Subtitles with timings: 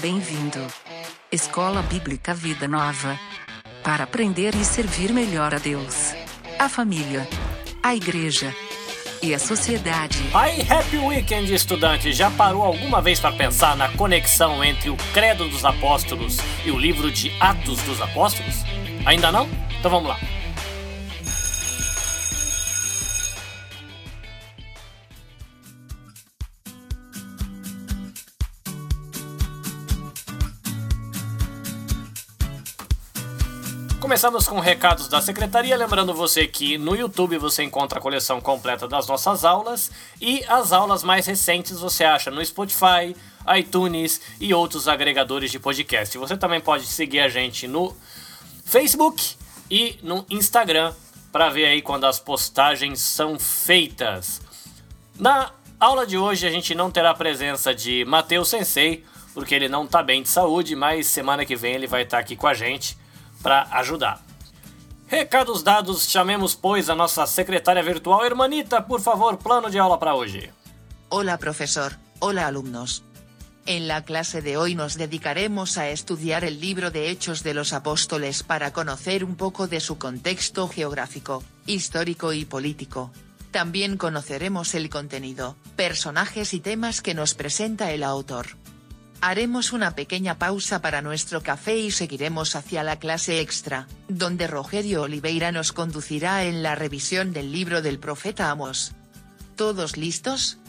[0.00, 0.66] Bem-vindo.
[1.30, 3.20] Escola Bíblica Vida Nova.
[3.84, 6.14] Para aprender e servir melhor a Deus,
[6.58, 7.28] a família,
[7.82, 8.54] a igreja
[9.22, 10.18] e a sociedade.
[10.32, 12.14] Aí, Happy Weekend, estudante!
[12.14, 16.78] Já parou alguma vez para pensar na conexão entre o Credo dos Apóstolos e o
[16.78, 18.64] livro de Atos dos Apóstolos?
[19.04, 19.50] Ainda não?
[19.78, 20.18] Então vamos lá.
[34.10, 38.88] Começamos com recados da secretaria, lembrando você que no YouTube você encontra a coleção completa
[38.88, 39.88] das nossas aulas
[40.20, 43.14] e as aulas mais recentes você acha no Spotify,
[43.56, 46.18] iTunes e outros agregadores de podcast.
[46.18, 47.96] Você também pode seguir a gente no
[48.64, 49.36] Facebook
[49.70, 50.92] e no Instagram
[51.30, 54.42] para ver aí quando as postagens são feitas.
[55.20, 59.68] Na aula de hoje a gente não terá a presença de Matheus Sensei, porque ele
[59.68, 62.48] não está bem de saúde, mas semana que vem ele vai estar tá aqui com
[62.48, 62.98] a gente
[63.42, 64.20] para ajudar.
[65.10, 68.24] Recados dados, chamemos, pois, a nossa secretária virtual.
[68.24, 70.52] Hermanita, por favor, plano de aula para hoje.
[71.08, 71.96] Hola, profesor.
[72.20, 73.02] Hola, alumnos.
[73.66, 77.72] En la clase de hoy nos dedicaremos a estudiar el libro de Hechos de los
[77.72, 83.10] Apóstoles para conocer un poco de su contexto geográfico, histórico y político.
[83.50, 88.59] También conoceremos el contenido, personajes y temas que nos presenta el autor.
[89.22, 95.02] Haremos una pequeña pausa para nuestro café y seguiremos hacia la clase extra, donde Rogerio
[95.02, 98.92] Oliveira nos conducirá en la revisión del libro del profeta Amos.
[99.56, 100.59] ¿Todos listos?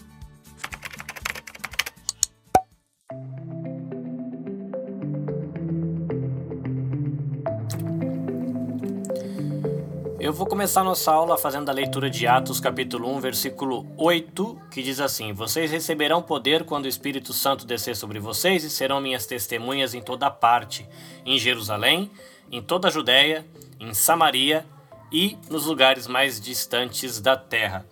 [10.31, 14.81] Eu vou começar nossa aula fazendo a leitura de Atos, capítulo 1, versículo 8, que
[14.81, 19.25] diz assim: Vocês receberão poder quando o Espírito Santo descer sobre vocês e serão minhas
[19.25, 20.87] testemunhas em toda parte,
[21.25, 22.09] em Jerusalém,
[22.49, 23.45] em toda a Judéia,
[23.77, 24.65] em Samaria
[25.11, 27.85] e nos lugares mais distantes da terra.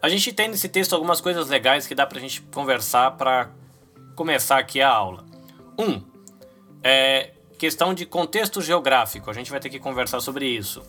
[0.00, 3.50] A gente tem nesse texto algumas coisas legais que dá para a gente conversar para
[4.16, 5.22] começar aqui a aula.
[5.78, 6.00] Um,
[6.82, 9.30] é questão de contexto geográfico.
[9.30, 10.82] A gente vai ter que conversar sobre isso.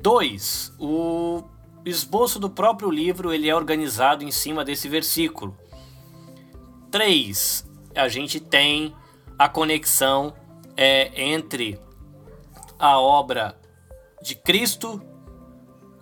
[0.00, 0.74] 2.
[0.78, 1.42] O
[1.84, 5.56] esboço do próprio livro ele é organizado em cima desse versículo.
[6.90, 7.68] 3.
[7.94, 8.94] A gente tem
[9.38, 10.34] a conexão
[10.76, 11.78] é, entre
[12.78, 13.58] a obra
[14.22, 15.02] de Cristo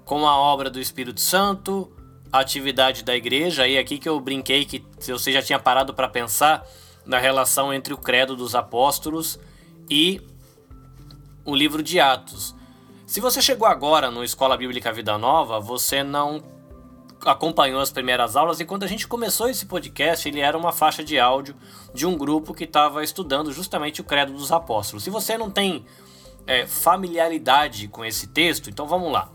[0.04, 1.92] com a obra do Espírito Santo,
[2.32, 3.66] a atividade da igreja.
[3.68, 6.66] E aqui que eu brinquei que você já tinha parado para pensar
[7.04, 9.38] na relação entre o credo dos apóstolos
[9.90, 10.20] e
[11.44, 12.54] o livro de Atos.
[13.08, 16.42] Se você chegou agora no Escola Bíblica Vida Nova, você não
[17.24, 21.02] acompanhou as primeiras aulas e quando a gente começou esse podcast, ele era uma faixa
[21.02, 21.56] de áudio
[21.94, 25.04] de um grupo que estava estudando justamente o Credo dos Apóstolos.
[25.04, 25.86] Se você não tem
[26.46, 29.32] é, familiaridade com esse texto, então vamos lá.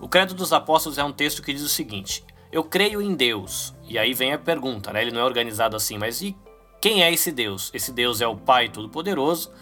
[0.00, 3.74] O Credo dos Apóstolos é um texto que diz o seguinte: Eu creio em Deus.
[3.86, 5.02] E aí vem a pergunta, né?
[5.02, 6.34] Ele não é organizado assim, mas e
[6.80, 7.70] quem é esse Deus?
[7.74, 9.52] Esse Deus é o Pai Todo-Poderoso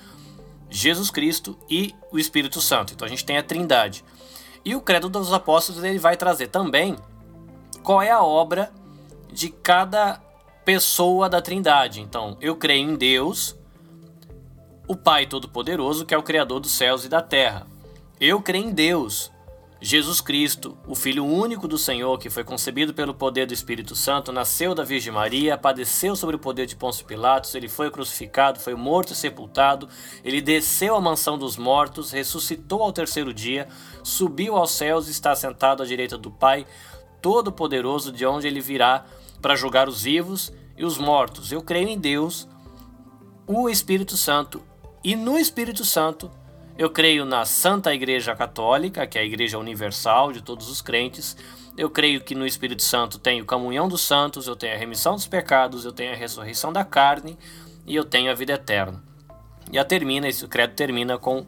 [0.71, 2.93] Jesus Cristo e o Espírito Santo.
[2.93, 4.05] Então a gente tem a Trindade.
[4.65, 6.97] E o Credo dos Apóstolos ele vai trazer também
[7.83, 8.73] qual é a obra
[9.33, 10.21] de cada
[10.65, 12.01] pessoa da Trindade.
[12.01, 13.57] Então, eu creio em Deus,
[14.87, 17.67] o Pai Todo-Poderoso, que é o Criador dos céus e da terra.
[18.21, 19.31] Eu creio em Deus,
[19.81, 24.33] Jesus Cristo, o Filho único do Senhor, que foi concebido pelo poder do Espírito Santo,
[24.33, 28.75] nasceu da Virgem Maria, padeceu sobre o poder de Pôncio Pilatos, ele foi crucificado, foi
[28.75, 29.89] morto e sepultado,
[30.25, 33.69] ele desceu à mansão dos mortos, ressuscitou ao terceiro dia,
[34.03, 36.67] subiu aos céus e está sentado à direita do Pai,
[37.23, 39.07] todo-poderoso, de onde ele virá
[39.41, 41.53] para julgar os vivos e os mortos.
[41.53, 42.49] Eu creio em Deus,
[43.47, 44.61] o Espírito Santo,
[45.05, 46.29] e no Espírito Santo
[46.79, 51.37] eu creio na Santa Igreja Católica, que é a Igreja Universal de todos os crentes.
[51.77, 55.27] Eu creio que no Espírito Santo tenho comunhão dos santos, eu tenho a remissão dos
[55.27, 57.37] pecados, eu tenho a ressurreição da carne
[57.85, 59.03] e eu tenho a vida eterna.
[59.73, 61.45] E a termina, esse credo termina com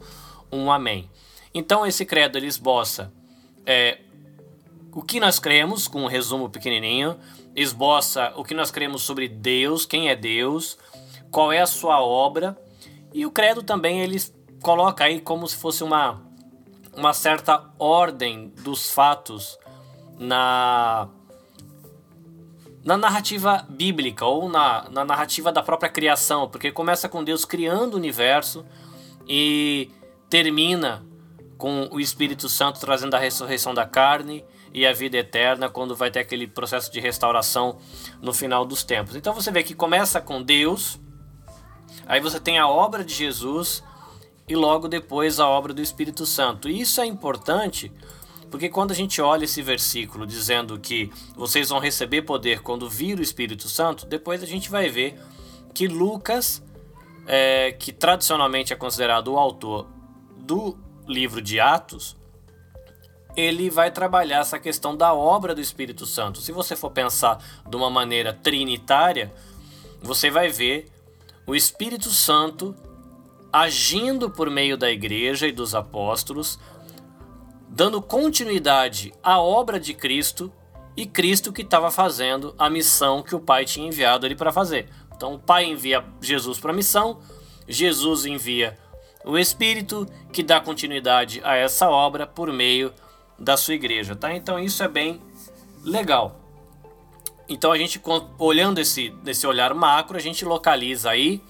[0.51, 1.09] um amém.
[1.53, 3.11] Então esse credo ele esboça
[3.65, 3.99] é,
[4.91, 7.17] o que nós cremos, com um resumo pequenininho,
[7.55, 10.77] esboça o que nós cremos sobre Deus, quem é Deus,
[11.31, 12.57] qual é a sua obra,
[13.13, 14.19] e o credo também ele
[14.61, 16.21] coloca aí como se fosse uma,
[16.95, 19.57] uma certa ordem dos fatos
[20.19, 21.07] na,
[22.83, 27.93] na narrativa bíblica ou na, na narrativa da própria criação, porque começa com Deus criando
[27.95, 28.65] o universo
[29.27, 29.89] e
[30.29, 31.05] termina
[31.57, 34.43] com o Espírito Santo trazendo a ressurreição da carne
[34.73, 37.77] e a vida eterna quando vai ter aquele processo de restauração
[38.21, 39.15] no final dos tempos.
[39.15, 40.99] Então você vê que começa com Deus
[42.07, 43.83] Aí você tem a obra de Jesus
[44.47, 46.69] e logo depois a obra do Espírito Santo.
[46.69, 47.91] E isso é importante
[48.51, 53.17] porque quando a gente olha esse versículo dizendo que vocês vão receber poder quando vir
[53.17, 55.17] o Espírito Santo, depois a gente vai ver
[55.73, 56.61] que Lucas,
[57.25, 59.87] é, que tradicionalmente é considerado o autor
[60.37, 60.77] do
[61.07, 62.17] livro de Atos,
[63.37, 66.41] ele vai trabalhar essa questão da obra do Espírito Santo.
[66.41, 69.33] Se você for pensar de uma maneira trinitária,
[70.01, 70.91] você vai ver
[71.47, 72.75] o Espírito Santo
[73.51, 76.59] agindo por meio da igreja e dos apóstolos,
[77.67, 80.51] dando continuidade à obra de Cristo
[80.95, 84.89] e Cristo que estava fazendo a missão que o Pai tinha enviado ele para fazer.
[85.15, 87.19] Então o Pai envia Jesus para a missão,
[87.67, 88.77] Jesus envia
[89.23, 92.93] o Espírito que dá continuidade a essa obra por meio
[93.37, 94.33] da sua igreja, tá?
[94.33, 95.21] Então isso é bem
[95.83, 96.39] legal.
[97.47, 98.01] Então a gente
[98.37, 101.41] olhando esse desse olhar macro, a gente localiza aí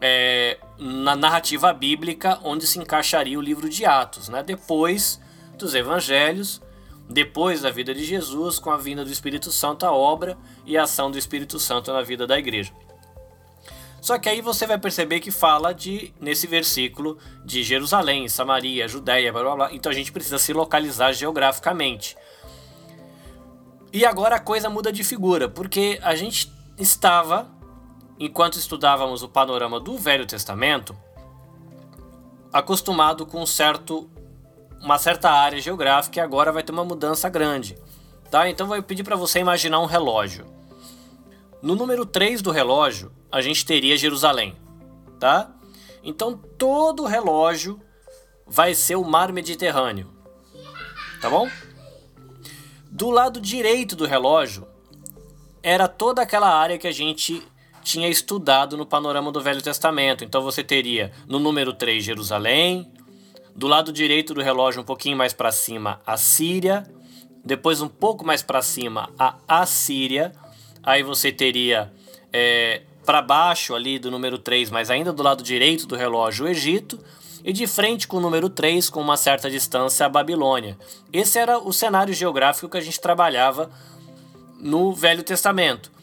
[0.00, 4.42] é, na narrativa bíblica onde se encaixaria o livro de Atos, né?
[4.42, 5.20] Depois
[5.56, 6.60] dos Evangelhos,
[7.08, 10.82] depois da vida de Jesus, com a vinda do Espírito Santo, a obra e a
[10.82, 12.72] ação do Espírito Santo na vida da igreja.
[14.00, 19.32] Só que aí você vai perceber que fala de nesse versículo de Jerusalém, Samaria, Judéia,
[19.32, 19.68] blá blá blá.
[19.72, 22.16] Então a gente precisa se localizar geograficamente.
[23.92, 27.50] E agora a coisa muda de figura, porque a gente estava,
[28.18, 30.96] enquanto estudávamos o panorama do Velho Testamento,
[32.52, 34.08] acostumado com um certo
[34.80, 37.76] uma certa área geográfica e agora vai ter uma mudança grande.
[38.30, 38.48] Tá?
[38.48, 40.46] Então vou pedir para você imaginar um relógio.
[41.62, 44.54] No número 3 do relógio, a gente teria Jerusalém,
[45.18, 45.50] tá?
[46.04, 47.80] Então todo o relógio
[48.46, 50.08] vai ser o mar Mediterrâneo.
[51.20, 51.48] Tá bom?
[52.90, 54.66] Do lado direito do relógio
[55.62, 57.42] era toda aquela área que a gente
[57.86, 60.24] tinha estudado no panorama do Velho Testamento.
[60.24, 62.90] Então você teria no número 3 Jerusalém,
[63.54, 66.84] do lado direito do relógio, um pouquinho mais para cima, a Síria.
[67.44, 70.32] Depois, um pouco mais para cima, a Assíria.
[70.82, 71.92] Aí você teria
[72.32, 76.48] é, para baixo ali do número 3, mas ainda do lado direito do relógio, o
[76.48, 76.98] Egito.
[77.44, 80.76] E de frente com o número 3, com uma certa distância, a Babilônia.
[81.12, 83.70] Esse era o cenário geográfico que a gente trabalhava
[84.58, 85.94] no Velho Testamento.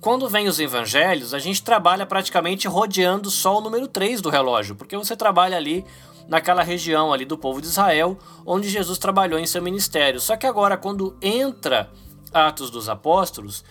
[0.00, 4.76] Quando vem os evangelhos, a gente trabalha praticamente rodeando só o número 3 do relógio,
[4.76, 5.84] porque você trabalha ali
[6.28, 8.16] naquela região ali do povo de Israel,
[8.46, 10.20] onde Jesus trabalhou em seu ministério.
[10.20, 11.90] Só que agora, quando entra
[12.32, 13.64] Atos dos Apóstolos,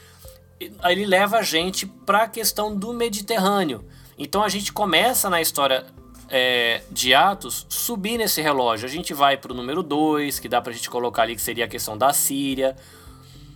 [0.60, 3.86] ele leva a gente para a questão do Mediterrâneo.
[4.18, 5.86] Então a gente começa na história
[6.30, 8.86] é, de Atos subir nesse relógio.
[8.86, 11.42] A gente vai para o número 2, que dá para a gente colocar ali que
[11.42, 12.76] seria a questão da Síria,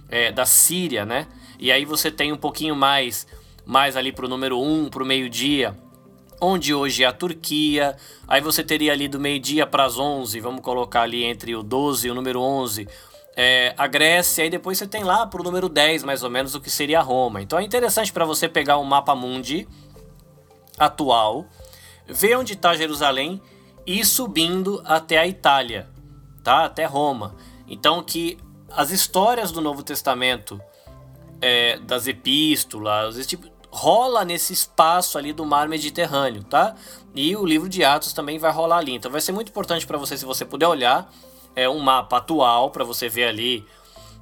[0.09, 1.27] é, da Síria, né?
[1.61, 3.27] E aí você tem um pouquinho mais,
[3.63, 5.77] mais ali para o número 1, um, para o meio-dia,
[6.41, 7.95] onde hoje é a Turquia.
[8.27, 12.07] Aí você teria ali do meio-dia para as 11, vamos colocar ali entre o 12
[12.07, 12.89] e o número 11,
[13.37, 16.55] é, a Grécia, e depois você tem lá para o número 10, mais ou menos,
[16.55, 17.43] o que seria Roma.
[17.43, 19.67] Então é interessante para você pegar o mapa mundi
[20.79, 21.45] atual,
[22.07, 23.39] ver onde está Jerusalém
[23.85, 25.87] e subindo até a Itália,
[26.43, 26.65] tá?
[26.65, 27.35] até Roma.
[27.67, 28.39] Então que
[28.71, 30.59] as histórias do Novo Testamento,
[31.41, 36.75] é, das epístolas, esse tipo, rola nesse espaço ali do mar Mediterrâneo, tá?
[37.15, 38.93] E o livro de Atos também vai rolar ali.
[38.93, 41.11] Então vai ser muito importante para você, se você puder olhar,
[41.55, 43.65] é um mapa atual para você ver ali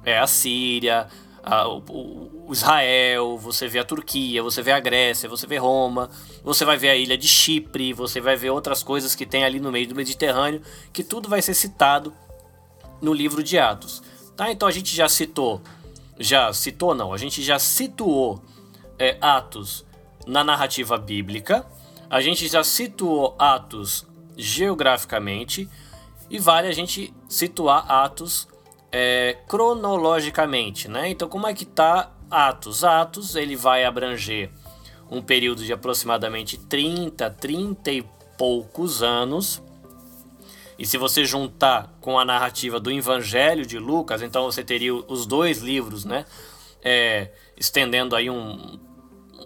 [0.04, 1.08] é, a Síria,
[1.42, 6.10] a, o, o, Israel, você vê a Turquia, você vê a Grécia, você vê Roma,
[6.42, 9.60] você vai ver a ilha de Chipre, você vai ver outras coisas que tem ali
[9.60, 10.62] no meio do Mediterrâneo,
[10.92, 12.12] que tudo vai ser citado
[13.00, 14.02] no livro de Atos.
[14.36, 14.50] Tá?
[14.50, 15.60] Então a gente já citou,
[16.20, 18.44] já citou não, a gente já situou
[18.98, 19.86] é, Atos
[20.26, 21.66] na narrativa bíblica,
[22.10, 25.68] a gente já situou Atos geograficamente
[26.28, 28.46] e vale a gente situar Atos
[28.92, 31.08] é, cronologicamente, né?
[31.08, 32.84] Então, como é que tá Atos?
[32.84, 34.50] Atos ele vai abranger
[35.10, 38.04] um período de aproximadamente 30, 30 e
[38.36, 39.62] poucos anos.
[40.80, 45.26] E se você juntar com a narrativa do Evangelho de Lucas, então você teria os
[45.26, 46.24] dois livros, né?
[46.82, 48.80] É, estendendo aí um,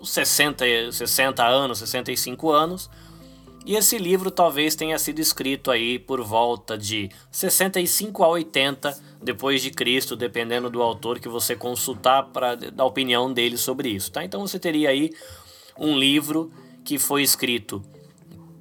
[0.01, 2.89] 60, 60 anos, 65 anos.
[3.67, 9.61] E esse livro talvez tenha sido escrito aí por volta de 65 a 80 depois
[9.61, 14.23] de Cristo, dependendo do autor que você consultar para dar opinião dele sobre isso, tá?
[14.23, 15.11] Então você teria aí
[15.77, 16.53] um livro
[16.85, 17.83] que foi escrito,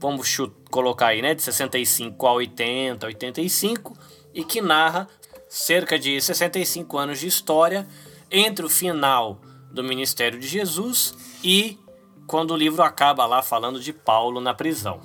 [0.03, 0.37] vamos
[0.69, 3.97] colocar aí, né, de 65 a 80, 85
[4.33, 5.07] e que narra
[5.47, 7.87] cerca de 65 anos de história
[8.29, 9.39] entre o final
[9.71, 11.79] do ministério de Jesus e
[12.27, 14.99] quando o livro acaba lá falando de Paulo na prisão.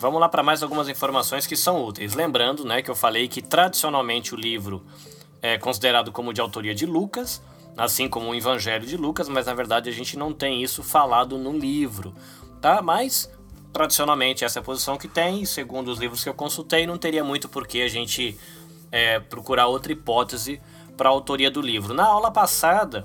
[0.00, 2.14] Vamos lá para mais algumas informações que são úteis.
[2.14, 4.84] Lembrando né, que eu falei que tradicionalmente o livro
[5.40, 7.40] é considerado como de autoria de Lucas,
[7.76, 11.38] assim como o Evangelho de Lucas, mas na verdade a gente não tem isso falado
[11.38, 12.12] no livro,
[12.60, 12.82] tá?
[12.82, 13.30] Mas
[13.74, 16.96] tradicionalmente essa é a posição que tem, e segundo os livros que eu consultei, não
[16.96, 18.38] teria muito por que a gente
[18.90, 20.60] é, procurar outra hipótese
[20.96, 21.92] para a autoria do livro.
[21.92, 23.04] Na aula passada,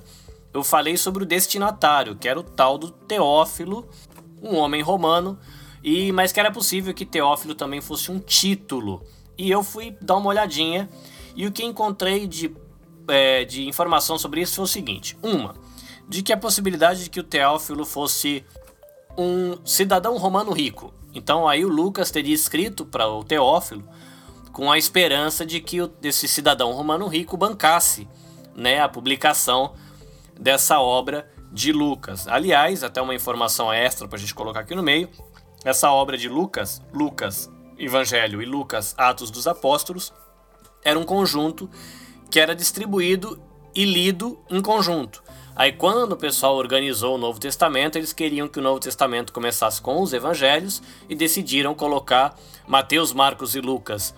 [0.53, 3.89] eu falei sobre o destinatário, que era o tal do Teófilo,
[4.43, 5.39] um homem romano,
[5.83, 9.03] e mas que era possível que Teófilo também fosse um título.
[9.35, 10.87] E eu fui dar uma olhadinha
[11.35, 12.55] e o que encontrei de,
[13.07, 15.55] é, de informação sobre isso foi o seguinte: uma,
[16.07, 18.45] de que a possibilidade de que o Teófilo fosse
[19.19, 20.93] um cidadão romano rico.
[21.13, 23.83] Então aí o Lucas teria escrito para o Teófilo
[24.53, 28.07] com a esperança de que esse cidadão romano rico bancasse
[28.55, 29.73] né, a publicação
[30.39, 32.27] dessa obra de Lucas.
[32.27, 35.09] Aliás, até uma informação extra para a gente colocar aqui no meio:
[35.63, 40.13] essa obra de Lucas, Lucas Evangelho e Lucas Atos dos Apóstolos,
[40.83, 41.69] era um conjunto
[42.29, 43.41] que era distribuído
[43.73, 45.23] e lido em conjunto.
[45.59, 49.81] Aí, quando o pessoal organizou o Novo Testamento, eles queriam que o Novo Testamento começasse
[49.81, 52.33] com os evangelhos e decidiram colocar
[52.65, 54.15] Mateus, Marcos e Lucas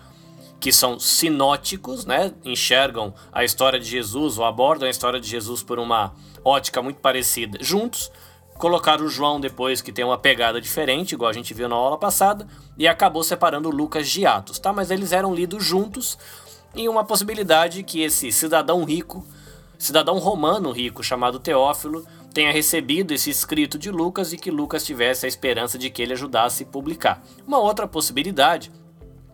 [0.60, 2.32] que são sinóticos, né?
[2.46, 6.14] enxergam a história de Jesus ou abordam a história de Jesus por uma
[6.46, 8.12] ótica muito parecida juntos.
[8.60, 11.98] Colocaram o João depois, que tem uma pegada diferente, igual a gente viu na aula
[11.98, 14.72] passada, e acabou separando Lucas de Atos, tá?
[14.72, 16.20] Mas eles eram lidos juntos
[16.76, 19.26] e uma possibilidade que esse cidadão rico,
[19.82, 25.26] cidadão romano rico chamado Teófilo, tenha recebido esse escrito de Lucas e que Lucas tivesse
[25.26, 27.24] a esperança de que ele ajudasse a publicar.
[27.48, 28.72] Uma outra possibilidade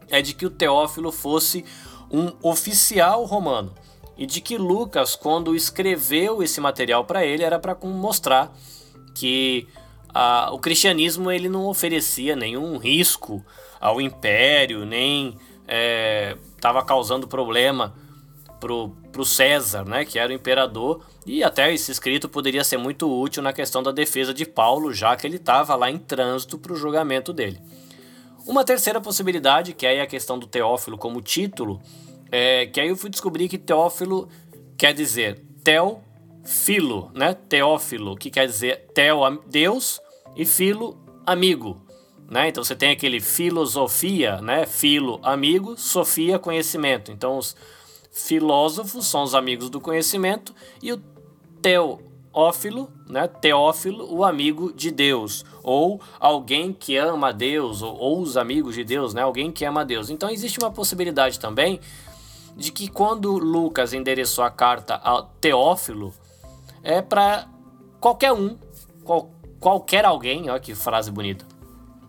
[0.09, 1.65] é de que o Teófilo fosse
[2.09, 3.73] um oficial romano
[4.17, 8.51] e de que Lucas, quando escreveu esse material para ele, era para mostrar
[9.13, 9.67] que
[10.13, 13.45] a, o cristianismo ele não oferecia nenhum risco
[13.79, 15.37] ao império, nem
[16.55, 17.93] estava é, causando problema
[18.59, 23.11] pro, pro César, né, que era o imperador, e até esse escrito poderia ser muito
[23.11, 26.71] útil na questão da defesa de Paulo, já que ele estava lá em trânsito para
[26.71, 27.59] o julgamento dele.
[28.45, 31.81] Uma terceira possibilidade, que é a questão do Teófilo como título,
[32.31, 34.29] é que aí eu fui descobrir que Teófilo
[34.77, 37.33] quer dizer Teófilo, né?
[37.33, 39.99] Teófilo, que quer dizer Teo, Deus,
[40.35, 40.95] e Filo,
[41.25, 41.81] amigo.
[42.29, 42.49] Né?
[42.49, 44.67] Então você tem aquele filosofia, né?
[44.67, 47.11] Filo, amigo, sofia, conhecimento.
[47.11, 47.55] Então os
[48.11, 51.01] filósofos são os amigos do conhecimento e o
[51.61, 53.27] Teófilo, né?
[53.27, 58.83] Teófilo, o amigo de Deus, ou alguém que ama Deus, ou, ou, os amigos de
[58.83, 59.21] Deus, né?
[59.21, 60.09] Alguém que ama Deus.
[60.09, 61.79] Então existe uma possibilidade também
[62.55, 66.13] de que quando Lucas endereçou a carta a Teófilo,
[66.81, 67.47] é para
[67.99, 68.57] qualquer um,
[69.03, 71.45] qual, qualquer alguém, olha que frase bonita,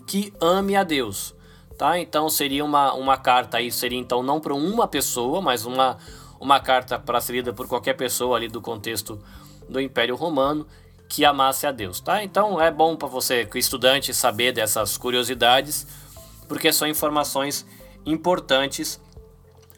[0.06, 1.34] que ame a Deus,
[1.78, 1.98] tá?
[1.98, 5.96] Então seria uma, uma carta aí, seria então não para uma pessoa, mas uma,
[6.40, 9.22] uma carta para ser lida por qualquer pessoa ali do contexto
[9.68, 10.66] do Império Romano
[11.08, 12.22] que amasse a Deus, tá?
[12.22, 15.86] Então é bom para você, estudante, saber dessas curiosidades,
[16.48, 17.64] porque são informações
[18.04, 19.00] importantes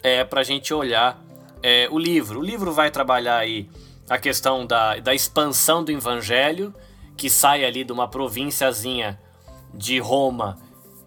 [0.02, 1.22] é, para a gente olhar
[1.62, 2.40] é, o livro.
[2.40, 3.68] O livro vai trabalhar aí
[4.08, 6.74] a questão da, da expansão do Evangelho,
[7.16, 9.20] que sai ali de uma provínciazinha
[9.72, 10.58] de Roma,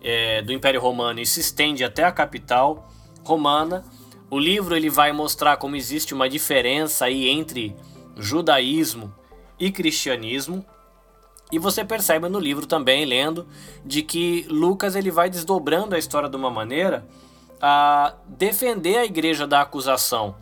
[0.04, 2.92] é, do Império Romano, e se estende até a capital
[3.24, 3.86] romana.
[4.30, 7.76] O livro ele vai mostrar como existe uma diferença aí entre
[8.18, 9.14] judaísmo
[9.60, 10.66] e cristianismo.
[11.52, 13.48] E você percebe no livro também, lendo,
[13.86, 17.06] de que Lucas ele vai desdobrando a história de uma maneira
[17.62, 20.36] a defender a igreja da acusação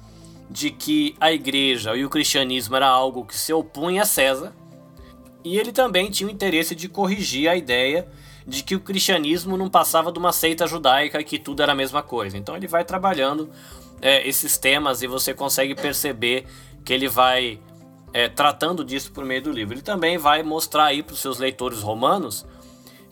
[0.49, 4.53] de que a igreja e o cristianismo era algo que se opunha a César.
[5.43, 8.07] E ele também tinha o interesse de corrigir a ideia
[8.45, 11.75] de que o cristianismo não passava de uma seita judaica e que tudo era a
[11.75, 12.37] mesma coisa.
[12.37, 13.49] Então ele vai trabalhando
[14.01, 16.45] é, esses temas e você consegue perceber
[16.83, 17.59] que ele vai
[18.13, 19.75] é, tratando disso por meio do livro.
[19.75, 22.45] Ele também vai mostrar aí para os seus leitores romanos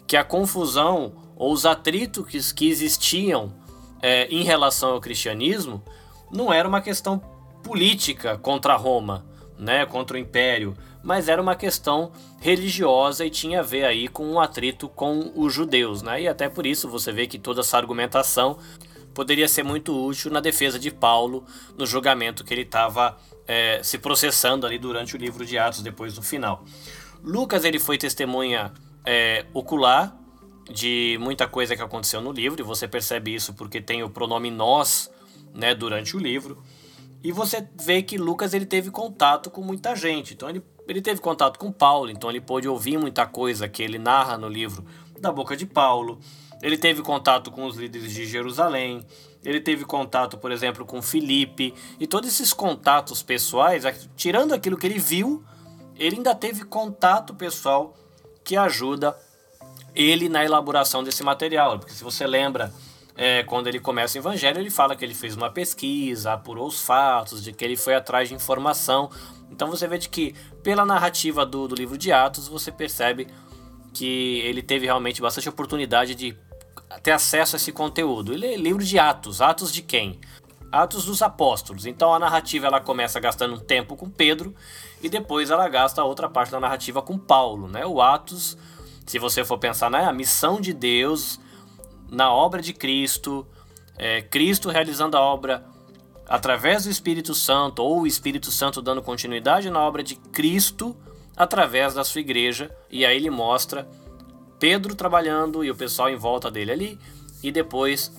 [0.07, 3.53] que a confusão ou os atritos que existiam
[4.01, 5.83] é, em relação ao cristianismo
[6.31, 7.21] não era uma questão
[7.63, 9.25] política contra Roma,
[9.57, 14.25] né, contra o Império, mas era uma questão religiosa e tinha a ver aí com
[14.25, 16.21] um atrito com os judeus, né?
[16.21, 18.57] E até por isso você vê que toda essa argumentação
[19.13, 21.43] poderia ser muito útil na defesa de Paulo
[21.77, 23.17] no julgamento que ele estava
[23.47, 26.63] é, se processando ali durante o livro de Atos, depois do final.
[27.23, 28.71] Lucas ele foi testemunha
[29.05, 30.15] é, ocular
[30.71, 34.51] de muita coisa que aconteceu no livro, e você percebe isso porque tem o pronome
[34.51, 35.11] nós
[35.53, 36.61] né, durante o livro.
[37.23, 40.33] E você vê que Lucas ele teve contato com muita gente.
[40.33, 43.99] Então ele ele teve contato com Paulo, então ele pôde ouvir muita coisa que ele
[43.99, 44.83] narra no livro
[45.19, 46.19] da boca de Paulo.
[46.61, 49.05] Ele teve contato com os líderes de Jerusalém,
[49.43, 53.83] ele teve contato, por exemplo, com Filipe, e todos esses contatos pessoais,
[54.15, 55.43] tirando aquilo que ele viu,
[55.95, 57.95] ele ainda teve contato pessoal
[58.43, 59.15] que ajuda
[59.93, 61.79] ele na elaboração desse material.
[61.79, 62.73] Porque se você lembra,
[63.21, 66.79] é, quando ele começa o evangelho, ele fala que ele fez uma pesquisa, apurou os
[66.79, 69.11] fatos, de que ele foi atrás de informação.
[69.51, 70.33] Então você vê de que,
[70.63, 73.27] pela narrativa do, do livro de Atos, você percebe
[73.93, 76.33] que ele teve realmente bastante oportunidade de
[77.03, 78.33] ter acesso a esse conteúdo.
[78.33, 79.41] Ele é livro de Atos.
[79.41, 80.21] Atos de quem?
[80.71, 81.85] Atos dos Apóstolos.
[81.85, 84.55] Então a narrativa ela começa gastando um tempo com Pedro
[85.01, 87.85] e depois ela gasta a outra parte da narrativa com Paulo, né?
[87.85, 88.57] O Atos,
[89.05, 91.37] se você for pensar na missão de Deus,
[92.11, 93.45] na obra de Cristo,
[93.97, 95.65] é, Cristo realizando a obra
[96.27, 100.95] através do Espírito Santo ou o Espírito Santo dando continuidade na obra de Cristo
[101.35, 103.87] através da sua igreja e aí ele mostra
[104.59, 106.99] Pedro trabalhando e o pessoal em volta dele ali,
[107.41, 108.11] e depois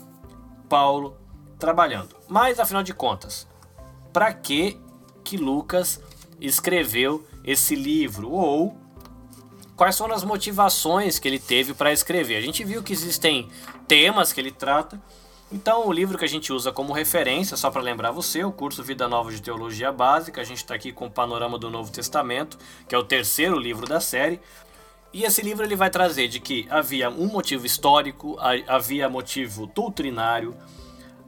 [0.68, 1.16] Paulo
[1.59, 2.16] trabalhando.
[2.26, 3.47] Mas afinal de contas,
[4.12, 4.80] para que
[5.23, 6.02] que Lucas
[6.40, 8.75] escreveu esse livro ou
[9.80, 12.37] quais foram as motivações que ele teve para escrever?
[12.37, 13.49] A gente viu que existem
[13.88, 15.00] temas que ele trata.
[15.50, 18.84] Então, o livro que a gente usa como referência, só para lembrar você, o curso
[18.84, 22.58] Vida Nova de Teologia Básica, a gente está aqui com o Panorama do Novo Testamento,
[22.87, 24.38] que é o terceiro livro da série.
[25.14, 28.37] E esse livro ele vai trazer de que havia um motivo histórico,
[28.68, 30.54] havia motivo doutrinário,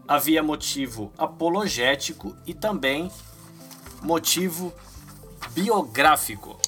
[0.07, 3.11] havia motivo apologético e também
[4.03, 4.75] motivo
[5.55, 6.61] biográfico.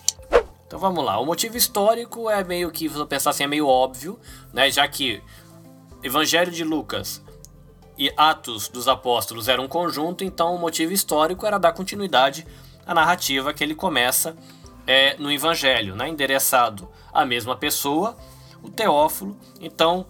[0.75, 4.19] Então vamos lá, o motivo histórico é meio que, vou pensar assim, é meio óbvio,
[4.52, 4.69] né?
[4.73, 5.23] Já que
[6.02, 7.23] Evangelho de Lucas
[7.96, 12.44] e Atos dos Apóstolos eram um conjunto, então o motivo histórico era dar continuidade
[12.85, 14.37] à narrativa que ele começa
[14.85, 16.09] é, no Evangelho, né?
[16.09, 18.16] endereçado à mesma pessoa,
[18.61, 19.38] o Teófilo.
[19.61, 20.05] Então,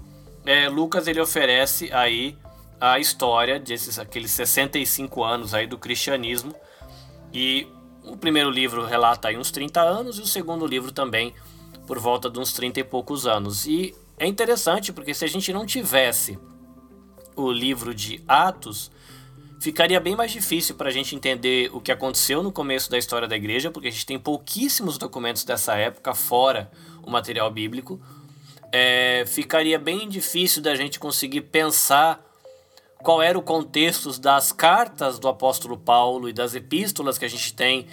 [0.47, 2.39] é, Lucas ele oferece aí
[2.81, 6.55] a história desses aqueles 65 anos aí do cristianismo
[7.35, 7.69] e
[8.07, 11.35] o primeiro livro relata aí uns 30 anos e o segundo livro também
[11.87, 13.67] por volta de uns 30 e poucos anos.
[13.67, 16.39] E é interessante porque se a gente não tivesse
[17.37, 18.91] o livro de Atos,
[19.61, 23.27] ficaria bem mais difícil para a gente entender o que aconteceu no começo da história
[23.27, 26.71] da igreja, porque a gente tem pouquíssimos documentos dessa época, fora
[27.03, 28.01] o material bíblico.
[28.73, 32.24] É, ficaria bem difícil da gente conseguir pensar
[33.05, 37.53] qual era o contexto das cartas do apóstolo Paulo e das epístolas que a gente
[37.53, 37.87] tem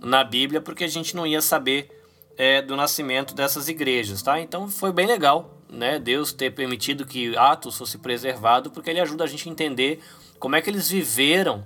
[0.00, 1.88] na Bíblia, porque a gente não ia saber
[2.36, 4.40] é, do nascimento dessas igrejas, tá?
[4.40, 6.00] Então foi bem legal, né?
[6.00, 10.00] Deus ter permitido que Atos fosse preservado, porque ele ajuda a gente a entender
[10.40, 11.64] como é que eles viveram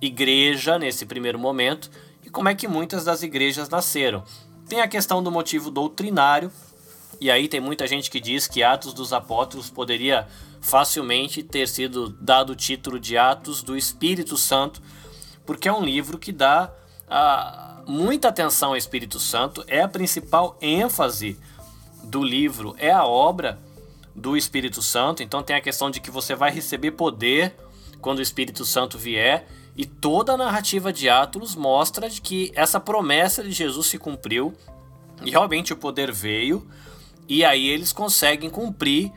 [0.00, 1.90] igreja nesse primeiro momento
[2.22, 4.22] e como é que muitas das igrejas nasceram.
[4.68, 6.52] Tem a questão do motivo doutrinário,
[7.18, 10.28] e aí tem muita gente que diz que Atos dos Apóstolos poderia
[10.66, 14.82] facilmente ter sido dado o título de Atos do Espírito Santo,
[15.44, 16.72] porque é um livro que dá
[17.08, 21.38] a, muita atenção ao Espírito Santo, é a principal ênfase
[22.02, 23.60] do livro, é a obra
[24.12, 27.54] do Espírito Santo, então tem a questão de que você vai receber poder
[28.00, 29.46] quando o Espírito Santo vier.
[29.76, 34.52] E toda a narrativa de Atos mostra que essa promessa de Jesus se cumpriu
[35.22, 36.66] e realmente o poder veio.
[37.28, 39.12] E aí eles conseguem cumprir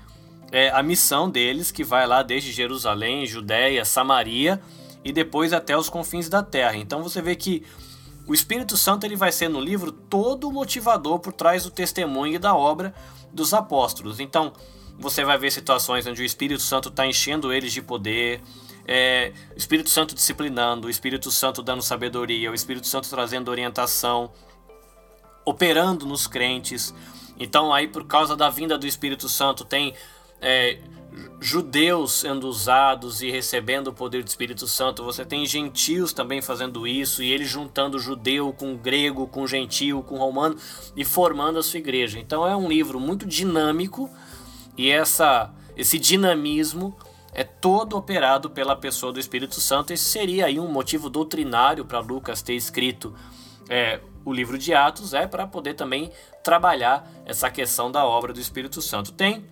[0.51, 4.61] é, a missão deles, que vai lá desde Jerusalém, Judéia, Samaria
[5.03, 6.75] e depois até os confins da terra.
[6.75, 7.63] Então você vê que
[8.27, 12.35] o Espírito Santo ele vai ser no livro todo o motivador por trás do testemunho
[12.35, 12.93] e da obra
[13.31, 14.19] dos apóstolos.
[14.19, 14.53] Então
[14.97, 18.41] você vai ver situações onde o Espírito Santo está enchendo eles de poder,
[18.85, 24.31] é, o Espírito Santo disciplinando, o Espírito Santo dando sabedoria, o Espírito Santo trazendo orientação,
[25.45, 26.93] operando nos crentes.
[27.39, 29.93] Então, aí, por causa da vinda do Espírito Santo, tem
[30.41, 30.79] é,
[31.39, 36.85] judeus sendo usados e recebendo o poder do Espírito Santo, você tem gentios também fazendo
[36.87, 40.55] isso, e ele juntando judeu com grego, com gentil, com romano
[40.95, 42.19] e formando a sua igreja.
[42.19, 44.09] Então é um livro muito dinâmico
[44.77, 46.95] e essa, esse dinamismo
[47.33, 49.93] é todo operado pela pessoa do Espírito Santo.
[49.93, 53.13] Esse seria aí um motivo doutrinário para Lucas ter escrito
[53.69, 56.11] é, o livro de Atos, é para poder também
[56.43, 59.11] trabalhar essa questão da obra do Espírito Santo.
[59.11, 59.45] Tem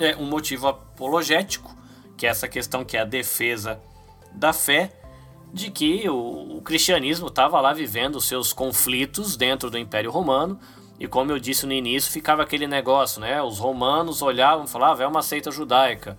[0.00, 1.76] é, um motivo apologético,
[2.16, 3.80] que é essa questão que é a defesa
[4.32, 4.92] da fé,
[5.52, 10.58] de que o, o cristianismo estava lá vivendo os seus conflitos dentro do Império Romano,
[10.98, 13.40] e como eu disse no início, ficava aquele negócio, né?
[13.42, 16.18] Os romanos olhavam e falavam, é uma seita judaica.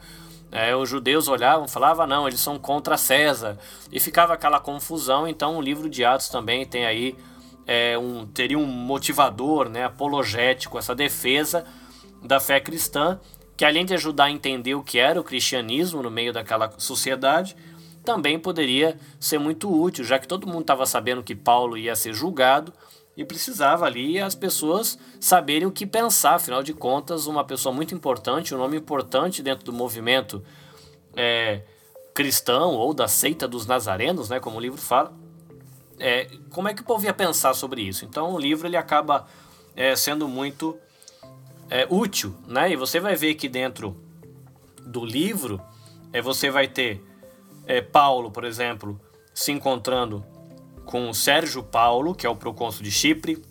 [0.51, 3.59] É, os judeus olhavam, falavam, não, eles são contra César.
[3.91, 5.27] E ficava aquela confusão.
[5.27, 7.15] Então, o livro de Atos também tem aí
[7.67, 11.63] é, um, teria um motivador, né, apologético, essa defesa
[12.23, 13.19] da fé cristã,
[13.61, 17.55] que além de ajudar a entender o que era o cristianismo no meio daquela sociedade,
[18.03, 22.11] também poderia ser muito útil, já que todo mundo estava sabendo que Paulo ia ser
[22.11, 22.73] julgado
[23.15, 26.33] e precisava ali as pessoas saberem o que pensar.
[26.33, 30.43] Afinal de contas, uma pessoa muito importante, um nome importante dentro do movimento
[31.15, 31.61] é,
[32.15, 35.13] cristão ou da seita dos nazarenos, né, como o livro fala,
[35.99, 38.05] é, como é que o povo ia pensar sobre isso?
[38.05, 39.27] Então o livro ele acaba
[39.75, 40.79] é, sendo muito
[41.71, 42.73] é, útil, né?
[42.73, 43.95] E você vai ver que dentro
[44.85, 45.61] do livro
[46.11, 47.01] é, você vai ter
[47.65, 48.99] é, Paulo, por exemplo,
[49.33, 50.23] se encontrando
[50.85, 53.41] com Sérgio Paulo, que é o procônsul de Chipre.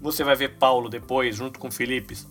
[0.00, 2.26] Você vai ver Paulo depois, junto com Filipes,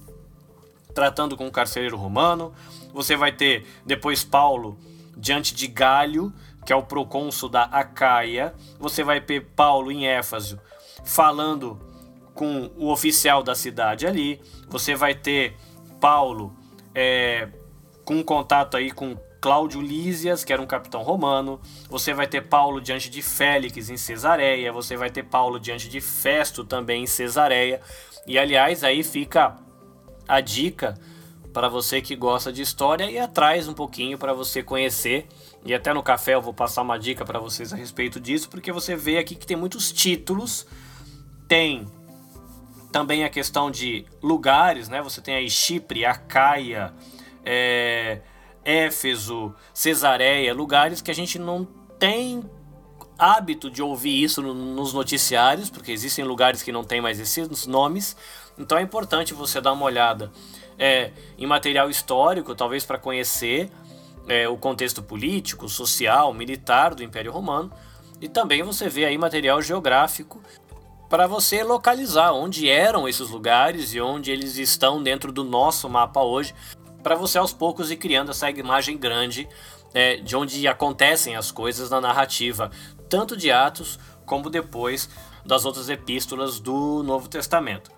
[0.96, 2.52] tratando com o carcereiro romano.
[2.92, 4.80] Você vai ter depois Paulo
[5.16, 6.34] diante de Galho,
[6.66, 8.56] que é o procônsul da Acaia.
[8.80, 10.60] Você vai ter Paulo em Éfaso
[11.04, 11.80] falando
[12.40, 14.40] com o oficial da cidade ali.
[14.70, 15.58] Você vai ter
[16.00, 16.56] Paulo
[16.96, 17.50] é,
[18.06, 21.60] com contato aí com Cláudio Lísias, que era um capitão romano.
[21.90, 24.72] Você vai ter Paulo diante de Félix em Cesareia.
[24.72, 27.82] Você vai ter Paulo diante de Festo também em Cesareia.
[28.26, 29.58] E aliás, aí fica
[30.26, 30.98] a dica
[31.52, 35.28] para você que gosta de história e atrás um pouquinho para você conhecer.
[35.66, 38.72] E até no café eu vou passar uma dica para vocês a respeito disso, porque
[38.72, 40.66] você vê aqui que tem muitos títulos.
[41.50, 41.86] Tem
[42.92, 45.02] também a questão de lugares, né?
[45.02, 46.94] Você tem aí Chipre, Acaia,
[47.46, 48.22] é,
[48.64, 52.44] Éfeso, Cesareia, lugares que a gente não tem
[53.18, 57.68] hábito de ouvir isso no, nos noticiários, porque existem lugares que não tem mais esses
[57.68, 58.16] nomes.
[58.58, 60.32] Então é importante você dar uma olhada
[60.78, 63.70] é, em material histórico, talvez para conhecer
[64.28, 67.72] é, o contexto político, social, militar do Império Romano.
[68.22, 70.42] E também você vê aí material geográfico
[71.10, 76.22] para você localizar onde eram esses lugares e onde eles estão dentro do nosso mapa
[76.22, 76.54] hoje,
[77.02, 79.50] para você aos poucos ir criando essa imagem grande
[79.92, 82.70] é, de onde acontecem as coisas na narrativa,
[83.10, 85.10] tanto de Atos como depois
[85.44, 87.90] das outras epístolas do Novo Testamento.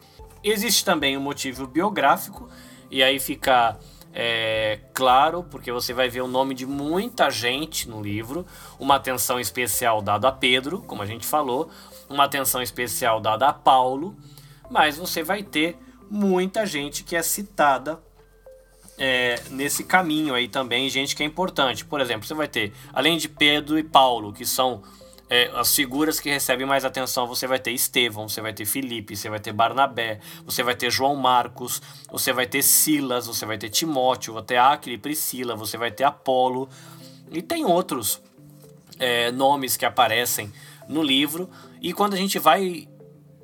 [0.41, 2.49] Existe também um motivo biográfico,
[2.89, 3.77] e aí fica
[4.13, 8.45] é, claro, porque você vai ver o nome de muita gente no livro,
[8.79, 11.69] uma atenção especial dada a Pedro, como a gente falou,
[12.11, 14.15] uma atenção especial dada a Paulo,
[14.69, 15.77] mas você vai ter
[16.09, 17.99] muita gente que é citada
[18.97, 21.85] é, nesse caminho aí também, gente que é importante.
[21.85, 24.83] Por exemplo, você vai ter, além de Pedro e Paulo, que são
[25.29, 29.15] é, as figuras que recebem mais atenção, você vai ter Estevão, você vai ter Filipe,
[29.15, 33.57] você vai ter Barnabé, você vai ter João Marcos, você vai ter Silas, você vai
[33.57, 36.67] ter Timóteo, vai ter Aquile e Priscila, você vai ter Apolo,
[37.31, 38.21] e tem outros
[38.99, 40.51] é, nomes que aparecem
[40.87, 41.49] no livro.
[41.81, 42.87] E quando a gente vai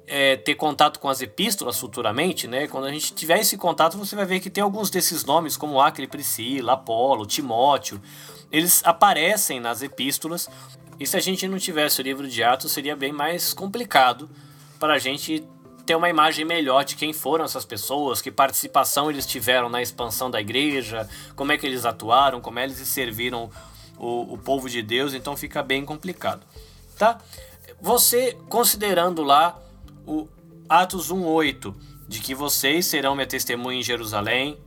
[0.06, 2.68] é, ter contato com as epístolas futuramente, né?
[2.68, 5.82] Quando a gente tiver esse contato, você vai ver que tem alguns desses nomes, como
[5.82, 8.00] Acre, Priscila, Apolo, Timóteo,
[8.52, 10.50] eles aparecem nas epístolas.
[11.00, 14.30] E se a gente não tivesse o livro de Atos, seria bem mais complicado
[14.80, 15.44] para a gente
[15.86, 20.30] ter uma imagem melhor de quem foram essas pessoas, que participação eles tiveram na expansão
[20.30, 23.50] da igreja, como é que eles atuaram, como é eles serviram
[23.98, 26.46] o, o povo de Deus, então fica bem complicado,
[26.98, 27.20] tá?
[27.82, 29.62] Você considerando lá
[30.06, 30.28] o
[30.68, 31.76] Atos 1:8,
[32.08, 34.58] de que vocês serão minha testemunha em Jerusalém,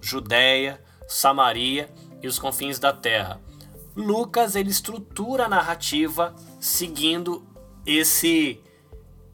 [0.00, 1.88] Judéia, Samaria
[2.22, 3.40] e os confins da terra.
[3.96, 7.44] Lucas ele estrutura a narrativa seguindo
[7.86, 8.60] esse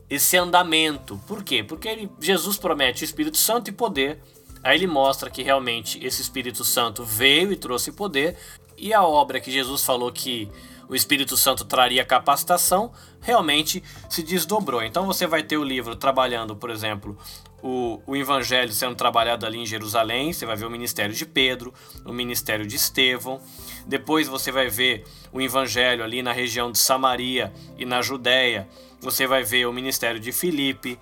[0.08, 1.20] esse andamento.
[1.26, 1.64] Por quê?
[1.64, 4.22] Porque ele, Jesus promete o Espírito Santo e poder.
[4.62, 8.36] Aí ele mostra que realmente esse Espírito Santo veio e trouxe poder.
[8.76, 10.48] E a obra que Jesus falou que
[10.88, 14.82] o Espírito Santo traria capacitação, realmente se desdobrou.
[14.82, 17.16] Então você vai ter o livro trabalhando, por exemplo,
[17.62, 21.72] o, o Evangelho sendo trabalhado ali em Jerusalém, você vai ver o ministério de Pedro,
[22.04, 23.40] o ministério de Estevão.
[23.86, 28.68] Depois você vai ver o Evangelho ali na região de Samaria e na Judéia.
[29.00, 31.00] Você vai ver o ministério de Filipe.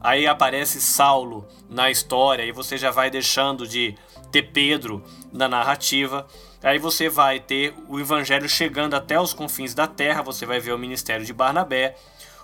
[0.00, 3.94] Aí aparece Saulo na história e você já vai deixando de
[4.32, 6.26] ter Pedro na narrativa.
[6.64, 10.72] Aí você vai ter o evangelho chegando até os confins da terra, você vai ver
[10.72, 11.94] o ministério de Barnabé,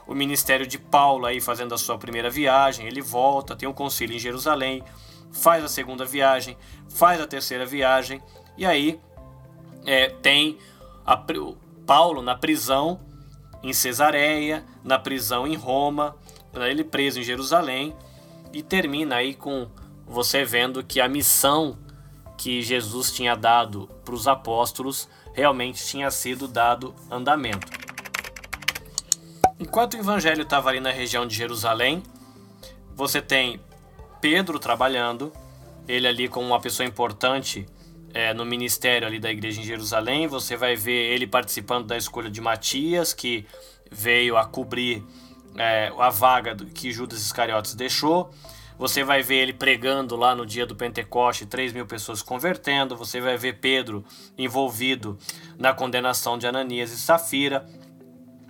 [0.06, 4.14] o ministério de Paulo aí fazendo a sua primeira viagem, ele volta, tem um concílio
[4.14, 4.85] em Jerusalém,
[5.33, 6.54] faz a segunda viagem,
[6.90, 8.20] faz a terceira viagem,
[8.59, 9.00] e aí
[9.87, 10.59] é, tem
[11.06, 11.16] a,
[11.87, 13.00] Paulo na prisão
[13.62, 16.14] em Cesareia, na prisão em Roma,
[16.68, 17.96] ele preso em Jerusalém,
[18.52, 19.66] e termina aí com
[20.06, 21.78] você vendo que a missão
[22.40, 27.66] que Jesus tinha dado para os apóstolos realmente tinha sido dado andamento.
[29.59, 32.03] Enquanto o evangelho estava ali na região de Jerusalém,
[32.96, 33.61] você tem
[34.22, 35.31] Pedro trabalhando,
[35.87, 37.66] ele ali como uma pessoa importante
[38.14, 40.26] é, no ministério ali da igreja em Jerusalém.
[40.26, 43.46] Você vai ver ele participando da escolha de Matias, que
[43.90, 45.05] veio a cobrir
[45.59, 48.31] é, a vaga que Judas Iscariotes deixou.
[48.80, 52.96] Você vai ver ele pregando lá no dia do Pentecoste, 3 mil pessoas convertendo.
[52.96, 54.02] Você vai ver Pedro
[54.38, 55.18] envolvido
[55.58, 57.68] na condenação de Ananias e Safira.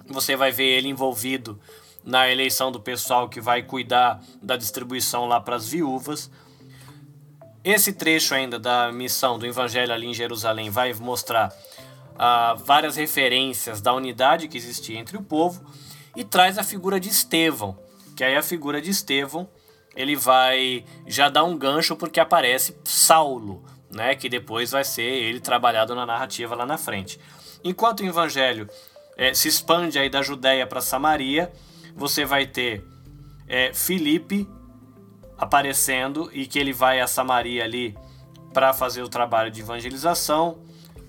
[0.06, 1.60] Você vai ver ele envolvido
[2.04, 6.30] na eleição do pessoal que vai cuidar da distribuição lá para as viúvas.
[7.64, 11.52] Esse trecho ainda da missão do Evangelho ali em Jerusalém vai mostrar
[12.16, 15.60] ah, várias referências da unidade que existia entre o povo
[16.14, 17.76] e traz a figura de Estevão,
[18.16, 19.48] que aí a figura de Estevão
[19.94, 25.40] ele vai já dar um gancho porque aparece Saulo, né, que depois vai ser ele
[25.40, 27.18] trabalhado na narrativa lá na frente.
[27.62, 28.68] Enquanto o Evangelho
[29.16, 31.52] é, se expande aí da Judéia para Samaria,
[31.94, 32.84] você vai ter
[33.48, 33.72] é,
[35.36, 37.96] aparecendo e que ele vai a Samaria ali
[38.52, 40.58] para fazer o trabalho de evangelização.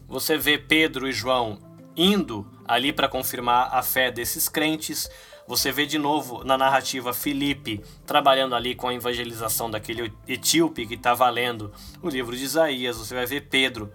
[0.08, 1.60] Você vê Pedro e João
[1.96, 5.10] indo ali para confirmar a fé desses crentes.
[5.51, 10.93] Você vê de novo na narrativa Filipe trabalhando ali com a evangelização daquele etíope que
[10.93, 12.95] estava lendo o livro de Isaías.
[12.95, 13.91] Você vai ver Pedro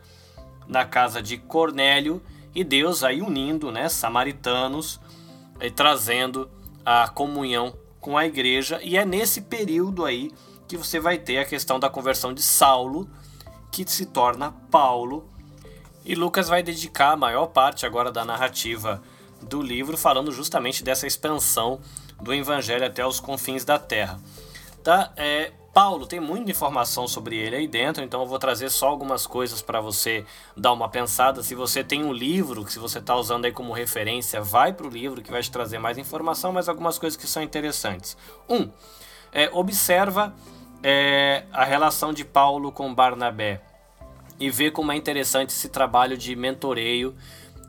[0.68, 2.22] na casa de Cornélio
[2.54, 5.00] e Deus aí unindo, né, samaritanos
[5.58, 6.50] e trazendo
[6.84, 10.30] a comunhão com a igreja, e é nesse período aí
[10.68, 13.08] que você vai ter a questão da conversão de Saulo,
[13.72, 15.26] que se torna Paulo.
[16.04, 19.02] E Lucas vai dedicar a maior parte agora da narrativa
[19.42, 21.80] do livro falando justamente dessa expansão
[22.20, 24.20] do evangelho até os confins da terra.
[24.82, 25.12] Tá?
[25.16, 29.26] É, Paulo tem muita informação sobre ele aí dentro, então eu vou trazer só algumas
[29.26, 30.24] coisas para você
[30.56, 31.42] dar uma pensada.
[31.42, 34.86] Se você tem um livro que se você está usando aí como referência, vai para
[34.86, 38.16] o livro que vai te trazer mais informação, mas algumas coisas que são interessantes.
[38.48, 38.70] Um,
[39.30, 40.34] é, observa
[40.82, 43.60] é, a relação de Paulo com Barnabé
[44.40, 47.14] e vê como é interessante esse trabalho de mentoreio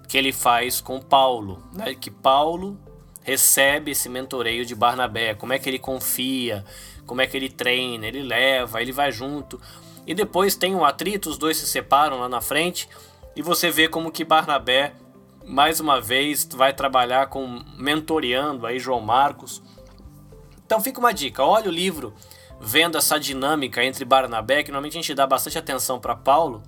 [0.08, 1.94] que ele faz com Paulo, né?
[1.94, 2.80] que Paulo
[3.22, 6.64] recebe esse mentoreio de Barnabé, como é que ele confia,
[7.06, 9.60] como é que ele treina, ele leva, ele vai junto.
[10.06, 12.88] E depois tem um atrito, os dois se separam lá na frente
[13.36, 14.94] e você vê como que Barnabé
[15.46, 19.62] mais uma vez vai trabalhar com mentoreando aí João Marcos.
[20.66, 22.14] Então fica uma dica, olha o livro
[22.60, 26.64] vendo essa dinâmica entre Barnabé, que normalmente a gente dá bastante atenção para Paulo,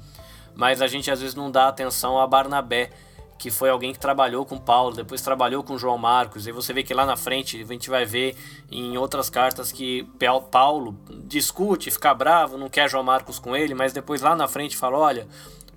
[0.55, 2.91] mas a gente às vezes não dá atenção a Barnabé
[3.39, 6.83] que foi alguém que trabalhou com Paulo, depois trabalhou com João Marcos, e você vê
[6.83, 8.35] que lá na frente a gente vai ver
[8.69, 10.05] em outras cartas que
[10.51, 14.75] Paulo discute, fica bravo, não quer João Marcos com ele, mas depois lá na frente
[14.75, 15.25] fala: olha,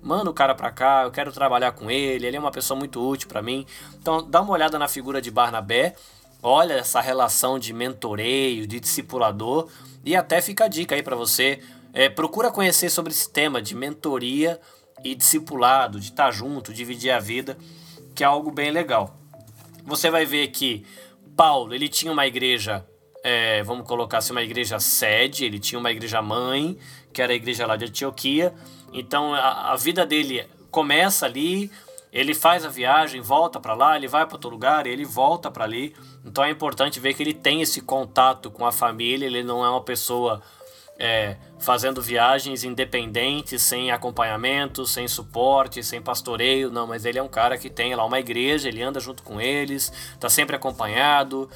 [0.01, 3.01] manda o cara para cá, eu quero trabalhar com ele, ele é uma pessoa muito
[3.01, 3.65] útil para mim.
[3.93, 5.95] Então dá uma olhada na figura de Barnabé,
[6.41, 9.69] olha essa relação de mentoreio, de discipulador,
[10.03, 11.61] e até fica a dica aí para você.
[11.93, 14.59] É, procura conhecer sobre esse tema de mentoria
[15.03, 17.57] e discipulado, de estar junto, dividir a vida,
[18.15, 19.17] que é algo bem legal.
[19.85, 20.85] Você vai ver que
[21.35, 22.85] Paulo ele tinha uma igreja,
[23.23, 26.77] é, vamos colocar assim, uma igreja sede, ele tinha uma igreja mãe,
[27.11, 28.53] que era a igreja lá de Antioquia.
[28.93, 31.69] Então a, a vida dele começa ali,
[32.11, 35.63] ele faz a viagem, volta para lá, ele vai para outro lugar, ele volta para
[35.63, 35.95] ali.
[36.23, 39.69] Então é importante ver que ele tem esse contato com a família, ele não é
[39.69, 40.41] uma pessoa
[41.05, 47.27] é, fazendo viagens independentes, sem acompanhamento, sem suporte, sem pastoreio, não, mas ele é um
[47.27, 51.49] cara que tem lá uma igreja, ele anda junto com eles, está sempre acompanhado,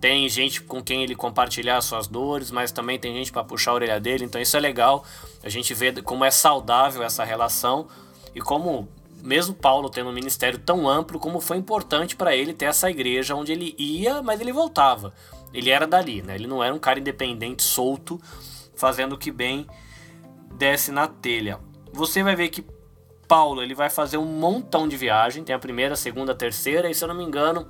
[0.00, 3.74] tem gente com quem ele compartilhar suas dores, mas também tem gente para puxar a
[3.74, 5.04] orelha dele, então isso é legal.
[5.42, 7.88] A gente vê como é saudável essa relação
[8.32, 8.88] e como
[9.20, 13.34] mesmo Paulo tendo um ministério tão amplo, como foi importante para ele ter essa igreja
[13.34, 15.12] onde ele ia, mas ele voltava.
[15.52, 16.36] Ele era dali, né?
[16.36, 18.20] Ele não era um cara independente, solto,
[18.74, 19.66] fazendo que bem
[20.54, 21.58] desce na telha.
[21.92, 22.64] Você vai ver que
[23.28, 26.90] Paulo ele vai fazer um montão de viagem, tem a primeira, a segunda, a terceira,
[26.90, 27.66] e se eu não me engano,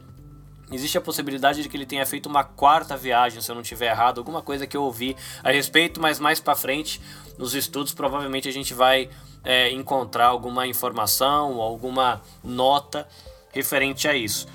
[0.73, 3.91] existe a possibilidade de que ele tenha feito uma quarta viagem, se eu não tiver
[3.91, 7.01] errado, alguma coisa que eu ouvi a respeito, mas mais para frente
[7.38, 9.09] nos estudos provavelmente a gente vai
[9.45, 13.07] é, encontrar alguma informação, alguma nota
[13.53, 14.47] referente a isso.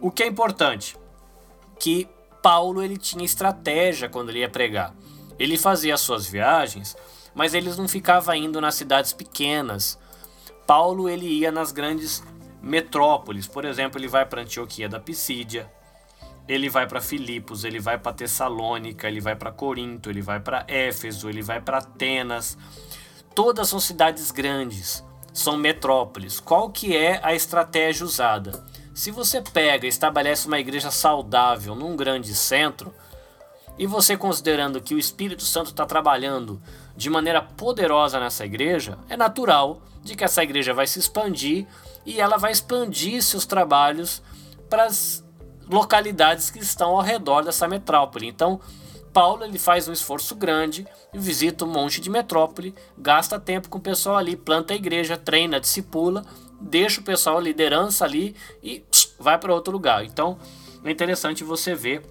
[0.00, 0.96] O que é importante,
[1.78, 2.08] que
[2.42, 4.94] Paulo ele tinha estratégia quando ele ia pregar.
[5.38, 6.96] Ele fazia as suas viagens,
[7.34, 9.98] mas ele não ficava indo nas cidades pequenas.
[10.66, 12.22] Paulo ele ia nas grandes
[12.60, 15.70] metrópoles, por exemplo, ele vai para Antioquia da Pisídia,
[16.48, 20.64] ele vai para Filipos, ele vai para Tessalônica, ele vai para Corinto, ele vai para
[20.66, 22.58] Éfeso, ele vai para Atenas.
[23.34, 26.40] Todas são cidades grandes, são metrópoles.
[26.40, 28.66] Qual que é a estratégia usada?
[28.98, 32.92] se você pega e estabelece uma igreja saudável num grande centro,
[33.78, 36.60] e você considerando que o Espírito Santo está trabalhando
[36.96, 41.66] de maneira poderosa nessa igreja, é natural de que essa igreja vai se expandir
[42.04, 44.22] e ela vai expandir seus trabalhos
[44.68, 45.24] para as
[45.70, 48.26] localidades que estão ao redor dessa metrópole.
[48.26, 48.60] Então,
[49.12, 53.80] Paulo ele faz um esforço grande, visita um monte de metrópole, gasta tempo com o
[53.80, 56.24] pessoal ali, planta a igreja, treina, discipula,
[56.60, 58.84] deixa o pessoal, a liderança ali e
[59.18, 60.04] vai para outro lugar.
[60.04, 60.38] Então,
[60.84, 62.02] é interessante você ver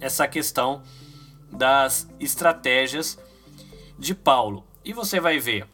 [0.00, 0.82] essa questão
[1.50, 3.18] das estratégias
[3.98, 4.64] de Paulo.
[4.84, 5.66] E você vai ver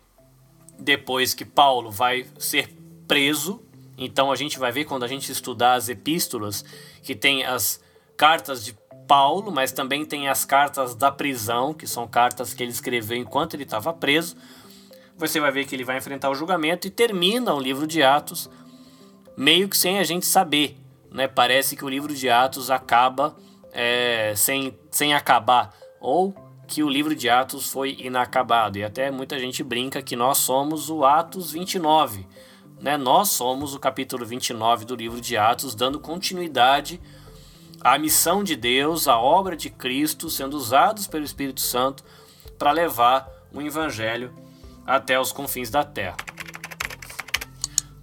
[0.79, 2.69] depois que Paulo vai ser
[3.07, 3.63] preso.
[3.97, 6.65] Então a gente vai ver quando a gente estudar as epístolas
[7.03, 7.81] que tem as
[8.17, 12.73] cartas de Paulo, mas também tem as cartas da prisão, que são cartas que ele
[12.73, 14.37] escreveu enquanto ele estava preso.
[15.17, 18.51] Você vai ver que ele vai enfrentar o julgamento e termina o livro de Atos
[19.37, 20.77] meio que sem a gente saber.
[21.11, 21.29] Né?
[21.29, 23.37] Parece que o livro de Atos acaba
[23.77, 25.73] é, sem, sem acabar.
[26.01, 26.35] Ou
[26.67, 28.79] que o livro de Atos foi inacabado.
[28.79, 32.27] E até muita gente brinca que nós somos o Atos 29.
[32.81, 32.97] Né?
[32.97, 37.01] Nós somos o capítulo 29 do livro de Atos, dando continuidade
[37.81, 42.03] à missão de Deus, à obra de Cristo, sendo usados pelo Espírito Santo
[42.59, 44.33] para levar o Evangelho
[44.87, 46.17] até os confins da terra.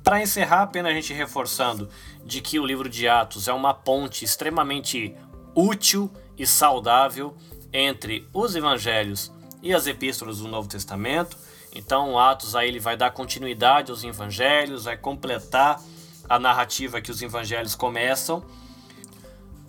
[0.04, 1.90] Para encerrar, apenas a gente reforçando
[2.26, 5.16] de que o livro de Atos é uma ponte extremamente
[5.56, 7.36] útil e saudável
[7.72, 11.38] entre os evangelhos e as epístolas do Novo Testamento.
[11.76, 15.82] Então, Atos aí ele vai dar continuidade aos evangelhos, vai completar
[16.30, 18.44] a narrativa que os evangelhos começam.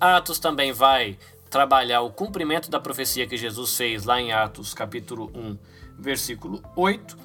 [0.01, 1.19] Atos também vai
[1.49, 5.59] trabalhar o cumprimento da profecia que Jesus fez lá em Atos capítulo 1,
[5.99, 7.17] versículo 8.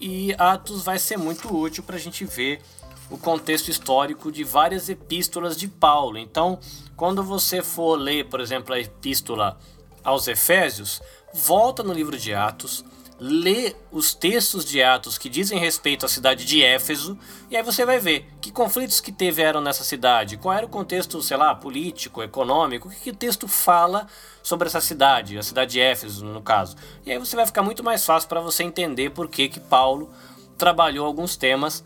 [0.00, 2.60] E Atos vai ser muito útil para a gente ver
[3.10, 6.18] o contexto histórico de várias epístolas de Paulo.
[6.18, 6.58] Então,
[6.96, 9.58] quando você for ler, por exemplo, a epístola
[10.02, 11.00] aos Efésios,
[11.32, 12.84] volta no livro de Atos,
[13.18, 17.18] lê os textos de Atos que dizem respeito à cidade de Éfeso,
[17.50, 21.20] e aí você vai ver que conflitos que tiveram nessa cidade, qual era o contexto,
[21.22, 24.06] sei lá, político, econômico, o que, que o texto fala
[24.42, 26.76] sobre essa cidade, a cidade de Éfeso, no caso.
[27.04, 30.10] E aí você vai ficar muito mais fácil para você entender por que, que Paulo
[30.58, 31.82] trabalhou alguns temas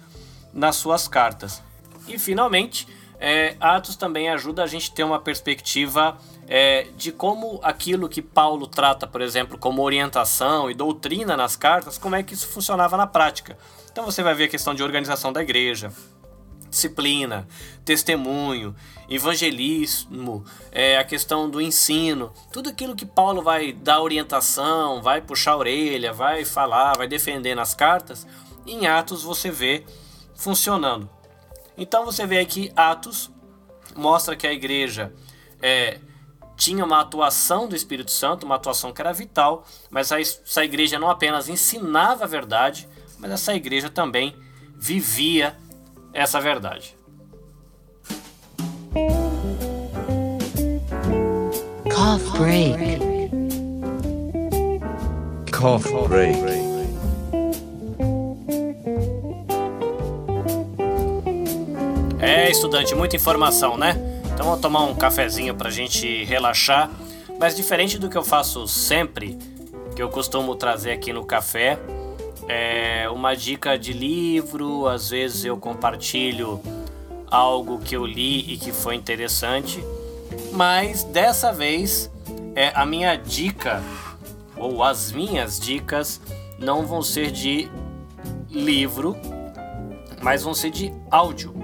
[0.52, 1.62] nas suas cartas.
[2.08, 2.86] E finalmente,
[3.18, 6.16] é, Atos também ajuda a gente a ter uma perspectiva
[6.48, 11.98] é, de como aquilo que Paulo trata, por exemplo, como orientação e doutrina nas cartas,
[11.98, 13.58] como é que isso funcionava na prática.
[13.92, 15.92] Então você vai ver a questão de organização da igreja,
[16.70, 17.46] disciplina,
[17.84, 18.74] testemunho,
[19.08, 25.52] evangelismo, é, a questão do ensino, tudo aquilo que Paulo vai dar orientação, vai puxar
[25.52, 28.26] a orelha, vai falar, vai defender nas cartas,
[28.66, 29.84] em Atos você vê
[30.40, 31.09] funcionando.
[31.76, 33.31] Então você vê aqui Atos
[33.94, 35.12] mostra que a igreja
[35.61, 36.00] é,
[36.57, 41.11] tinha uma atuação do Espírito Santo, uma atuação que era vital, mas essa igreja não
[41.11, 44.35] apenas ensinava a verdade, mas essa igreja também
[44.76, 45.57] vivia
[46.12, 46.96] essa verdade.
[51.92, 53.00] Cough break.
[55.53, 56.69] Cough break.
[62.31, 63.97] É, estudante, muita informação, né?
[64.33, 66.88] Então vou tomar um cafezinho pra gente relaxar.
[67.40, 69.37] Mas diferente do que eu faço sempre,
[69.97, 71.77] que eu costumo trazer aqui no café,
[72.47, 76.61] é uma dica de livro, às vezes eu compartilho
[77.29, 79.85] algo que eu li e que foi interessante.
[80.53, 82.09] Mas dessa vez
[82.55, 83.83] é a minha dica
[84.57, 86.21] ou as minhas dicas
[86.61, 87.69] não vão ser de
[88.49, 89.16] livro,
[90.23, 91.60] mas vão ser de áudio.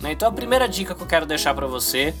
[0.00, 0.12] Né?
[0.12, 2.14] Então a primeira dica que eu quero deixar para você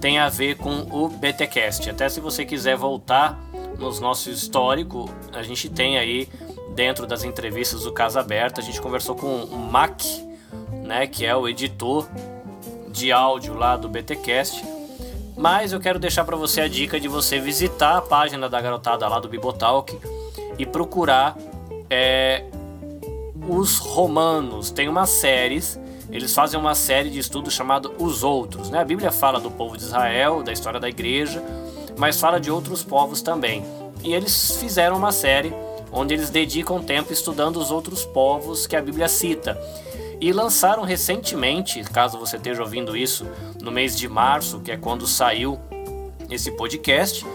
[0.00, 1.88] tem a ver com o BTcast.
[1.90, 3.38] Até se você quiser voltar
[3.78, 6.28] nos nosso histórico, a gente tem aí
[6.74, 10.02] dentro das entrevistas do Casa Aberta, a gente conversou com o Mac,
[10.84, 12.06] né, que é o editor
[12.88, 14.64] de áudio lá do BTcast.
[15.36, 19.06] Mas eu quero deixar para você a dica de você visitar a página da garotada
[19.06, 19.98] lá do Bibotalk
[20.58, 21.36] e procurar
[21.90, 22.44] é,
[23.46, 24.70] os romanos.
[24.70, 25.78] Tem umas séries
[26.16, 28.70] eles fazem uma série de estudos chamado Os Outros.
[28.70, 28.78] Né?
[28.78, 31.42] A Bíblia fala do povo de Israel, da história da igreja,
[31.98, 33.62] mas fala de outros povos também.
[34.02, 35.52] E eles fizeram uma série
[35.92, 39.60] onde eles dedicam tempo estudando os outros povos que a Bíblia cita.
[40.18, 43.26] E lançaram recentemente, caso você esteja ouvindo isso,
[43.60, 45.58] no mês de março, que é quando saiu
[46.30, 47.26] esse podcast,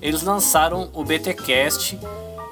[0.00, 1.98] eles lançaram o BTcast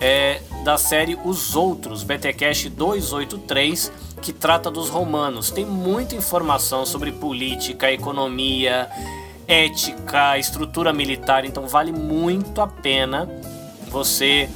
[0.01, 5.51] é, da série Os Outros, BTcast 283, que trata dos romanos.
[5.51, 8.89] Tem muita informação sobre política, economia,
[9.47, 13.29] ética, estrutura militar, então vale muito a pena
[13.89, 14.49] você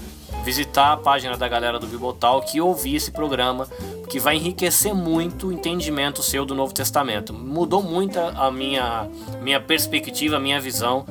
[0.44, 3.68] visitar a página da galera do Bibotalk e ouvir esse programa,
[4.08, 7.32] que vai enriquecer muito o entendimento seu do Novo Testamento.
[7.32, 9.08] Mudou muito a minha,
[9.40, 11.06] minha perspectiva, a minha visão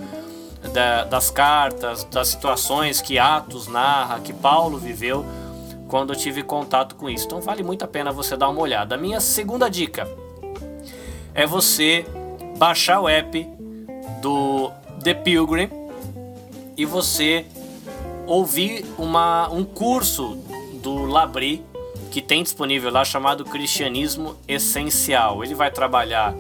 [0.74, 5.26] da, das cartas, das situações que Atos narra, que Paulo viveu
[5.90, 7.26] quando eu tive contato com isso.
[7.26, 8.96] Então vale muito a pena você dar uma olhada.
[8.96, 10.08] A minha segunda dica
[11.34, 12.06] é você
[12.58, 13.48] baixar o app
[14.22, 14.72] do
[15.04, 15.70] The Pilgrim
[16.78, 17.46] e você
[18.26, 20.38] ouvir uma, um curso
[20.82, 21.66] do Labri
[22.12, 25.44] que tem disponível lá chamado Cristianismo Essencial.
[25.44, 26.34] Ele vai trabalhar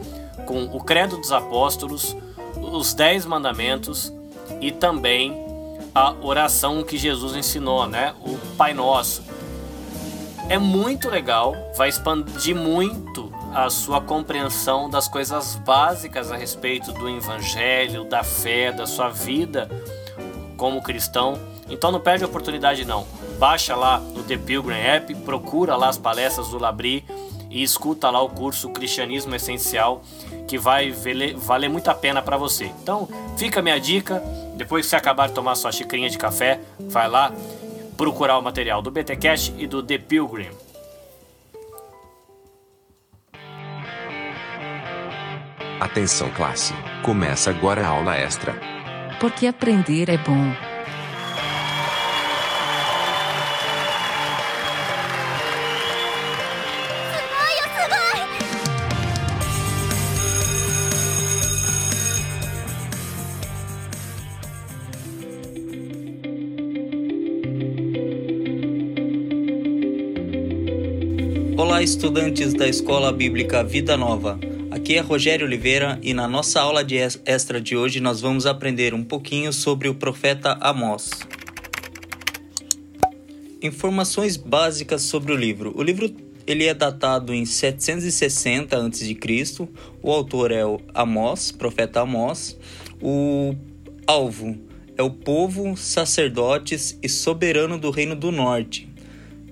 [0.46, 2.16] com o Credo dos Apóstolos,
[2.56, 4.14] os Dez Mandamentos
[4.62, 5.34] e também
[5.94, 8.14] a oração que Jesus ensinou, né?
[8.22, 9.24] O Pai Nosso.
[10.50, 17.08] É muito legal, vai expandir muito a sua compreensão das coisas básicas a respeito do
[17.08, 19.70] Evangelho, da fé, da sua vida
[20.58, 21.40] como cristão.
[21.70, 23.06] Então não perde a oportunidade não.
[23.38, 27.06] Baixa lá no The Pilgrim App, procura lá as palestras do Labri
[27.48, 30.02] e escuta lá o curso Cristianismo Essencial,
[30.48, 30.92] que vai
[31.36, 32.66] valer muito a pena para você.
[32.82, 34.20] Então, fica a minha dica,
[34.56, 37.32] depois que você acabar de tomar sua xicrinha de café, vai lá
[38.00, 40.48] procurar o material do BTcast e do The Pilgrim.
[45.82, 46.74] Atenção classe,
[47.04, 48.56] começa agora a aula extra.
[49.20, 50.69] Porque aprender é bom.
[72.00, 74.40] Estudantes da Escola Bíblica Vida Nova.
[74.72, 78.94] Aqui é Rogério Oliveira e na nossa aula de extra de hoje nós vamos aprender
[78.94, 81.10] um pouquinho sobre o profeta Amós.
[83.62, 85.74] Informações básicas sobre o livro.
[85.76, 86.10] O livro
[86.48, 89.18] ele é datado em 760 a.C.
[90.02, 92.58] O autor é o Amós, profeta Amós.
[93.02, 93.54] O
[94.08, 94.58] alvo
[94.98, 98.88] é o povo, sacerdotes e soberano do reino do norte.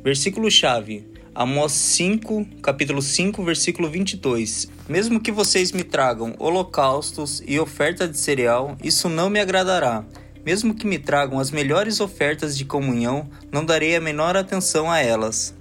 [0.02, 4.70] Versículo chave: Amós 5, capítulo 5, versículo 22.
[4.90, 10.04] Mesmo que vocês me tragam holocaustos e oferta de cereal, isso não me agradará.
[10.44, 14.98] Mesmo que me tragam as melhores ofertas de comunhão, não darei a menor atenção a
[14.98, 15.54] elas.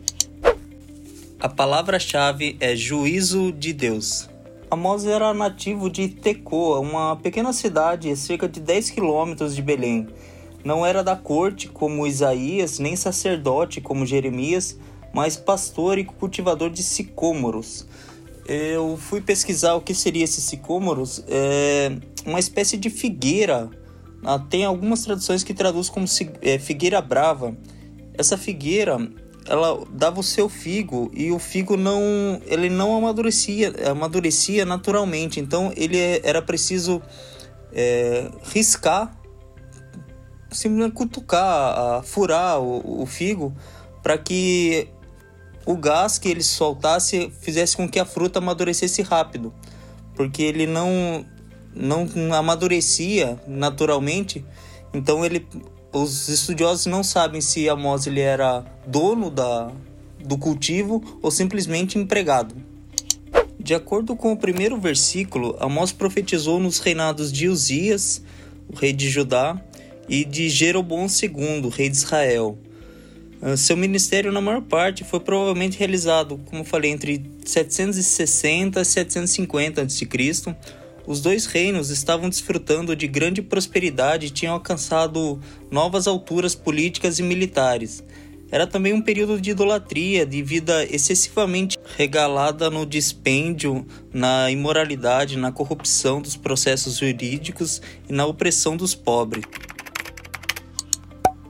[1.38, 4.30] A palavra-chave é juízo de Deus.
[4.70, 10.08] Amós era nativo de Tecoa, uma pequena cidade cerca de 10 quilômetros de Belém.
[10.64, 14.78] Não era da corte como Isaías, nem sacerdote como Jeremias,
[15.16, 17.86] mas pastor e cultivador de sicômoros.
[18.46, 21.90] Eu fui pesquisar o que seria esse sicômoros, é
[22.26, 23.70] uma espécie de figueira.
[24.22, 26.04] Ah, tem algumas traduções que traduz como
[26.42, 27.56] é, figueira brava.
[28.12, 28.98] Essa figueira,
[29.46, 35.40] ela dava o seu figo e o figo não, ele não amadurecia, amadurecia naturalmente.
[35.40, 37.00] Então ele é, era preciso
[37.72, 39.18] é, riscar,
[40.50, 43.56] simplesmente cutucar, furar o, o figo
[44.02, 44.88] para que
[45.66, 49.52] o gás que ele soltasse fizesse com que a fruta amadurecesse rápido,
[50.14, 51.26] porque ele não
[51.74, 54.42] não amadurecia naturalmente.
[54.94, 55.46] Então ele
[55.92, 59.70] os estudiosos não sabem se Amós ele era dono da,
[60.18, 62.54] do cultivo ou simplesmente empregado.
[63.58, 68.22] De acordo com o primeiro versículo, Amós profetizou nos reinados de Uzias,
[68.68, 69.60] o rei de Judá,
[70.08, 72.58] e de Jeroboão II, rei de Israel.
[73.48, 79.82] Ah, seu ministério, na maior parte, foi provavelmente realizado, como falei, entre 760 e 750
[79.82, 80.08] a.C.
[81.06, 85.40] Os dois reinos estavam desfrutando de grande prosperidade e tinham alcançado
[85.70, 88.02] novas alturas políticas e militares.
[88.50, 95.52] Era também um período de idolatria, de vida excessivamente regalada no dispêndio, na imoralidade, na
[95.52, 99.44] corrupção dos processos jurídicos e na opressão dos pobres.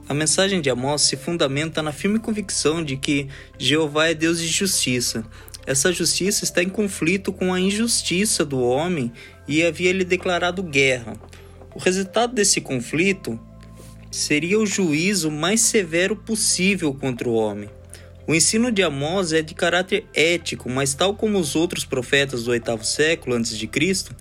[0.09, 3.27] A mensagem de Amós se fundamenta na firme convicção de que
[3.57, 5.25] Jeová é Deus de justiça.
[5.65, 9.11] Essa justiça está em conflito com a injustiça do homem
[9.45, 11.17] e havia lhe declarado guerra.
[11.75, 13.37] O resultado desse conflito
[14.09, 17.69] seria o juízo mais severo possível contra o homem.
[18.25, 22.51] O ensino de Amós é de caráter ético, mas tal como os outros profetas do
[22.51, 24.15] oitavo século antes de Cristo,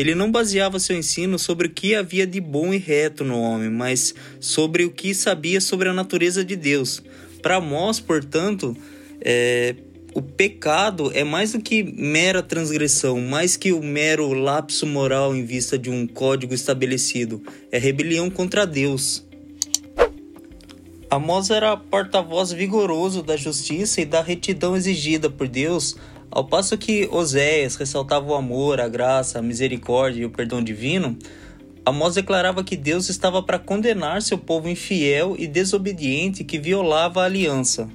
[0.00, 3.68] ele não baseava seu ensino sobre o que havia de bom e reto no homem,
[3.68, 7.02] mas sobre o que sabia sobre a natureza de Deus.
[7.42, 8.74] Para Amós, portanto,
[9.20, 9.74] é,
[10.14, 15.44] o pecado é mais do que mera transgressão, mais que o mero lapso moral em
[15.44, 17.42] vista de um código estabelecido.
[17.70, 19.22] É rebelião contra Deus.
[21.10, 25.94] Amós era porta-voz vigoroso da justiça e da retidão exigida por Deus,
[26.30, 31.18] ao passo que Oséias ressaltava o amor, a graça, a misericórdia e o perdão divino.
[31.84, 37.24] Amós declarava que Deus estava para condenar seu povo infiel e desobediente que violava a
[37.24, 37.88] aliança.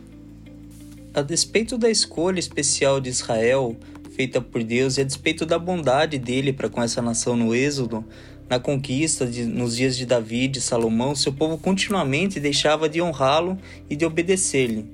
[1.14, 3.78] A despeito da escolha especial de Israel,
[4.12, 8.04] feita por Deus, e a despeito da bondade dele para com essa nação no Êxodo,
[8.50, 13.58] na conquista de, nos dias de Davi e Salomão, seu povo continuamente deixava de honrá-lo
[13.90, 14.86] e de obedecer-lhe.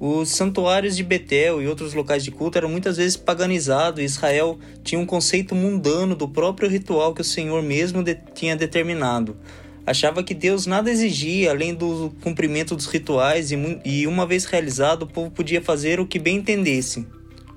[0.00, 4.56] Os santuários de Betel e outros locais de culto eram muitas vezes paganizados e Israel
[4.84, 9.36] tinha um conceito mundano do próprio ritual que o Senhor mesmo de, tinha determinado.
[9.84, 15.02] Achava que Deus nada exigia além do cumprimento dos rituais e, e, uma vez realizado,
[15.02, 17.06] o povo podia fazer o que bem entendesse.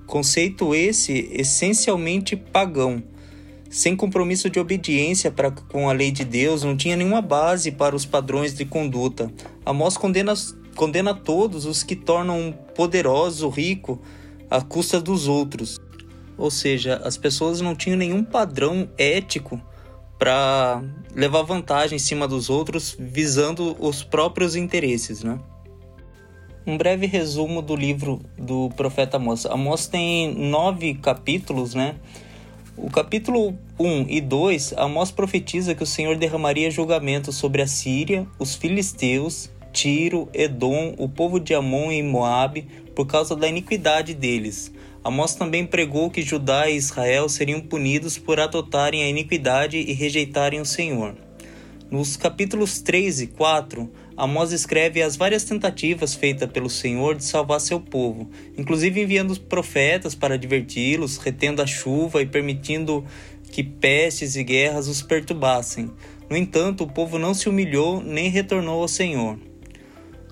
[0.08, 3.04] Conceito esse essencialmente pagão
[3.72, 7.96] sem compromisso de obediência para com a lei de Deus, não tinha nenhuma base para
[7.96, 9.32] os padrões de conduta.
[9.66, 10.34] Amós condena,
[10.76, 14.02] condena todos os que tornam poderoso, rico,
[14.50, 15.78] à custa dos outros.
[16.38, 19.62] Ou seja, as pessoas não tinham nenhum padrão ético
[20.18, 20.84] para
[21.16, 25.40] levar vantagem em cima dos outros, visando os próprios interesses, né?
[26.66, 29.48] Um breve resumo do livro do profeta Amós.
[29.48, 31.96] Amós tem nove capítulos, né?
[32.78, 38.28] O capítulo 1 e 2, Amós profetiza que o Senhor derramaria julgamento sobre a Síria,
[38.40, 44.72] os filisteus, Tiro, Edom, o povo de Amon e Moabe, por causa da iniquidade deles.
[45.04, 50.62] Amós também pregou que Judá e Israel seriam punidos por adotarem a iniquidade e rejeitarem
[50.62, 51.16] o Senhor.
[51.90, 57.60] Nos capítulos 3 e 4, Amós escreve as várias tentativas feitas pelo Senhor de salvar
[57.60, 63.04] seu povo, inclusive enviando profetas para adverti-los, retendo a chuva e permitindo
[63.52, 65.92] que pestes e guerras os perturbassem.
[66.30, 69.38] No entanto, o povo não se humilhou nem retornou ao Senhor.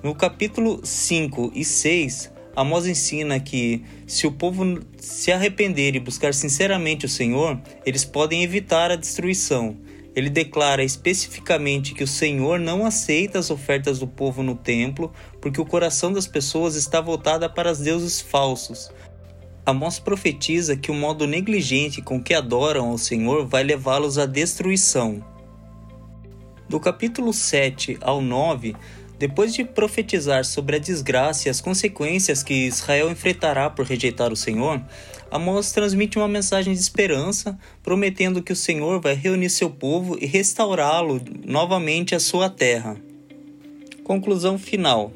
[0.02, 6.34] No capítulo 5 e 6, Amós ensina que, se o povo se arrepender e buscar
[6.34, 9.78] sinceramente o Senhor, eles podem evitar a destruição
[10.16, 15.62] ele declara especificamente que o Senhor não aceita as ofertas do povo no templo, porque
[15.62, 18.91] o coração das pessoas está voltado para os deuses falsos.
[19.66, 25.24] Amós profetiza que o modo negligente com que adoram ao Senhor vai levá-los à destruição.
[26.68, 28.76] Do capítulo 7 ao 9,
[29.20, 34.36] depois de profetizar sobre a desgraça e as consequências que Israel enfrentará por rejeitar o
[34.36, 34.82] Senhor,
[35.30, 40.26] Amós transmite uma mensagem de esperança, prometendo que o Senhor vai reunir seu povo e
[40.26, 42.95] restaurá-lo novamente à sua terra.
[44.05, 45.11] Conclusão final.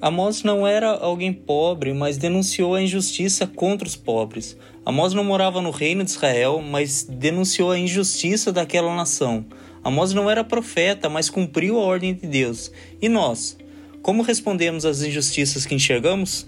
[0.00, 4.56] Amós não era alguém pobre, mas denunciou a injustiça contra os pobres.
[4.84, 9.44] Amós não morava no reino de Israel, mas denunciou a injustiça daquela nação.
[9.84, 12.70] Amós não era profeta, mas cumpriu a ordem de Deus.
[13.00, 13.56] E nós?
[14.00, 16.46] Como respondemos às injustiças que enxergamos?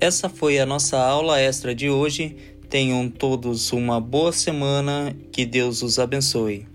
[0.00, 2.36] Essa foi a nossa aula extra de hoje.
[2.68, 5.16] Tenham todos uma boa semana.
[5.30, 6.66] Que Deus os abençoe.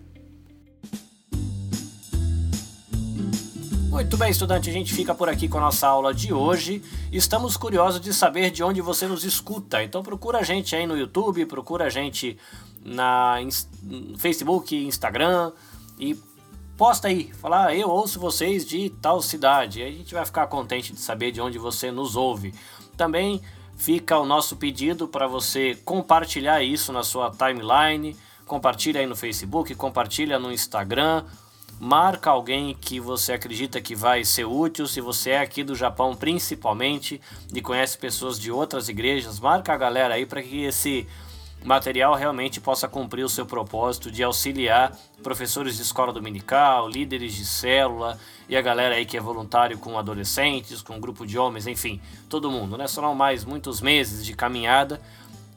[3.89, 6.82] Muito bem, estudante, a gente fica por aqui com a nossa aula de hoje.
[7.12, 9.84] Estamos curiosos de saber de onde você nos escuta.
[9.84, 12.38] Então procura a gente aí no YouTube, procura a gente
[12.84, 13.36] na
[14.17, 15.51] Facebook, Instagram
[15.99, 16.17] e
[16.78, 19.82] posta aí, fala, ah, eu ouço vocês de tal cidade.
[19.82, 22.53] A gente vai ficar contente de saber de onde você nos ouve.
[22.95, 23.41] Também
[23.75, 28.15] fica o nosso pedido para você compartilhar isso na sua timeline,
[28.45, 31.23] compartilha aí no Facebook, compartilha no Instagram,
[31.80, 36.15] marca alguém que você acredita que vai ser útil, se você é aqui do Japão
[36.15, 37.21] principalmente
[37.53, 41.07] e conhece pessoas de outras igrejas, marca a galera aí para que esse
[41.64, 47.45] material realmente possa cumprir o seu propósito de auxiliar professores de escola dominical, líderes de
[47.45, 51.68] célula e a galera aí que é voluntário com adolescentes, com um grupo de homens,
[51.68, 51.99] enfim,
[52.30, 52.88] todo mundo, né?
[52.88, 55.01] Serão mais muitos meses de caminhada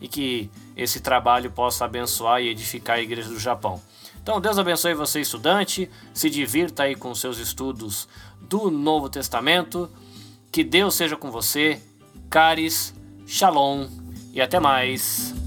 [0.01, 3.80] e que esse trabalho possa abençoar e edificar a igreja do Japão.
[4.22, 8.09] Então, Deus abençoe você, estudante, se divirta aí com seus estudos
[8.40, 9.90] do Novo Testamento,
[10.53, 11.80] que Deus seja com você,
[12.28, 12.94] caris,
[13.26, 13.88] shalom
[14.32, 15.39] e até mais.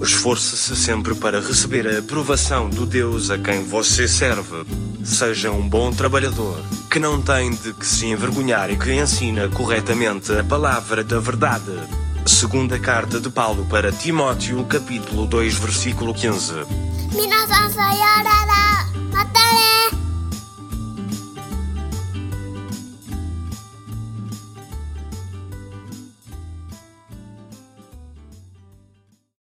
[0.00, 4.64] Esforce-se sempre para receber a aprovação do Deus a quem você serve.
[5.04, 10.32] Seja um bom trabalhador, que não tem de que se envergonhar e que ensina corretamente
[10.32, 11.72] a palavra da verdade.
[12.26, 16.52] Segunda carta de Paulo para Timóteo, capítulo 2, versículo 15.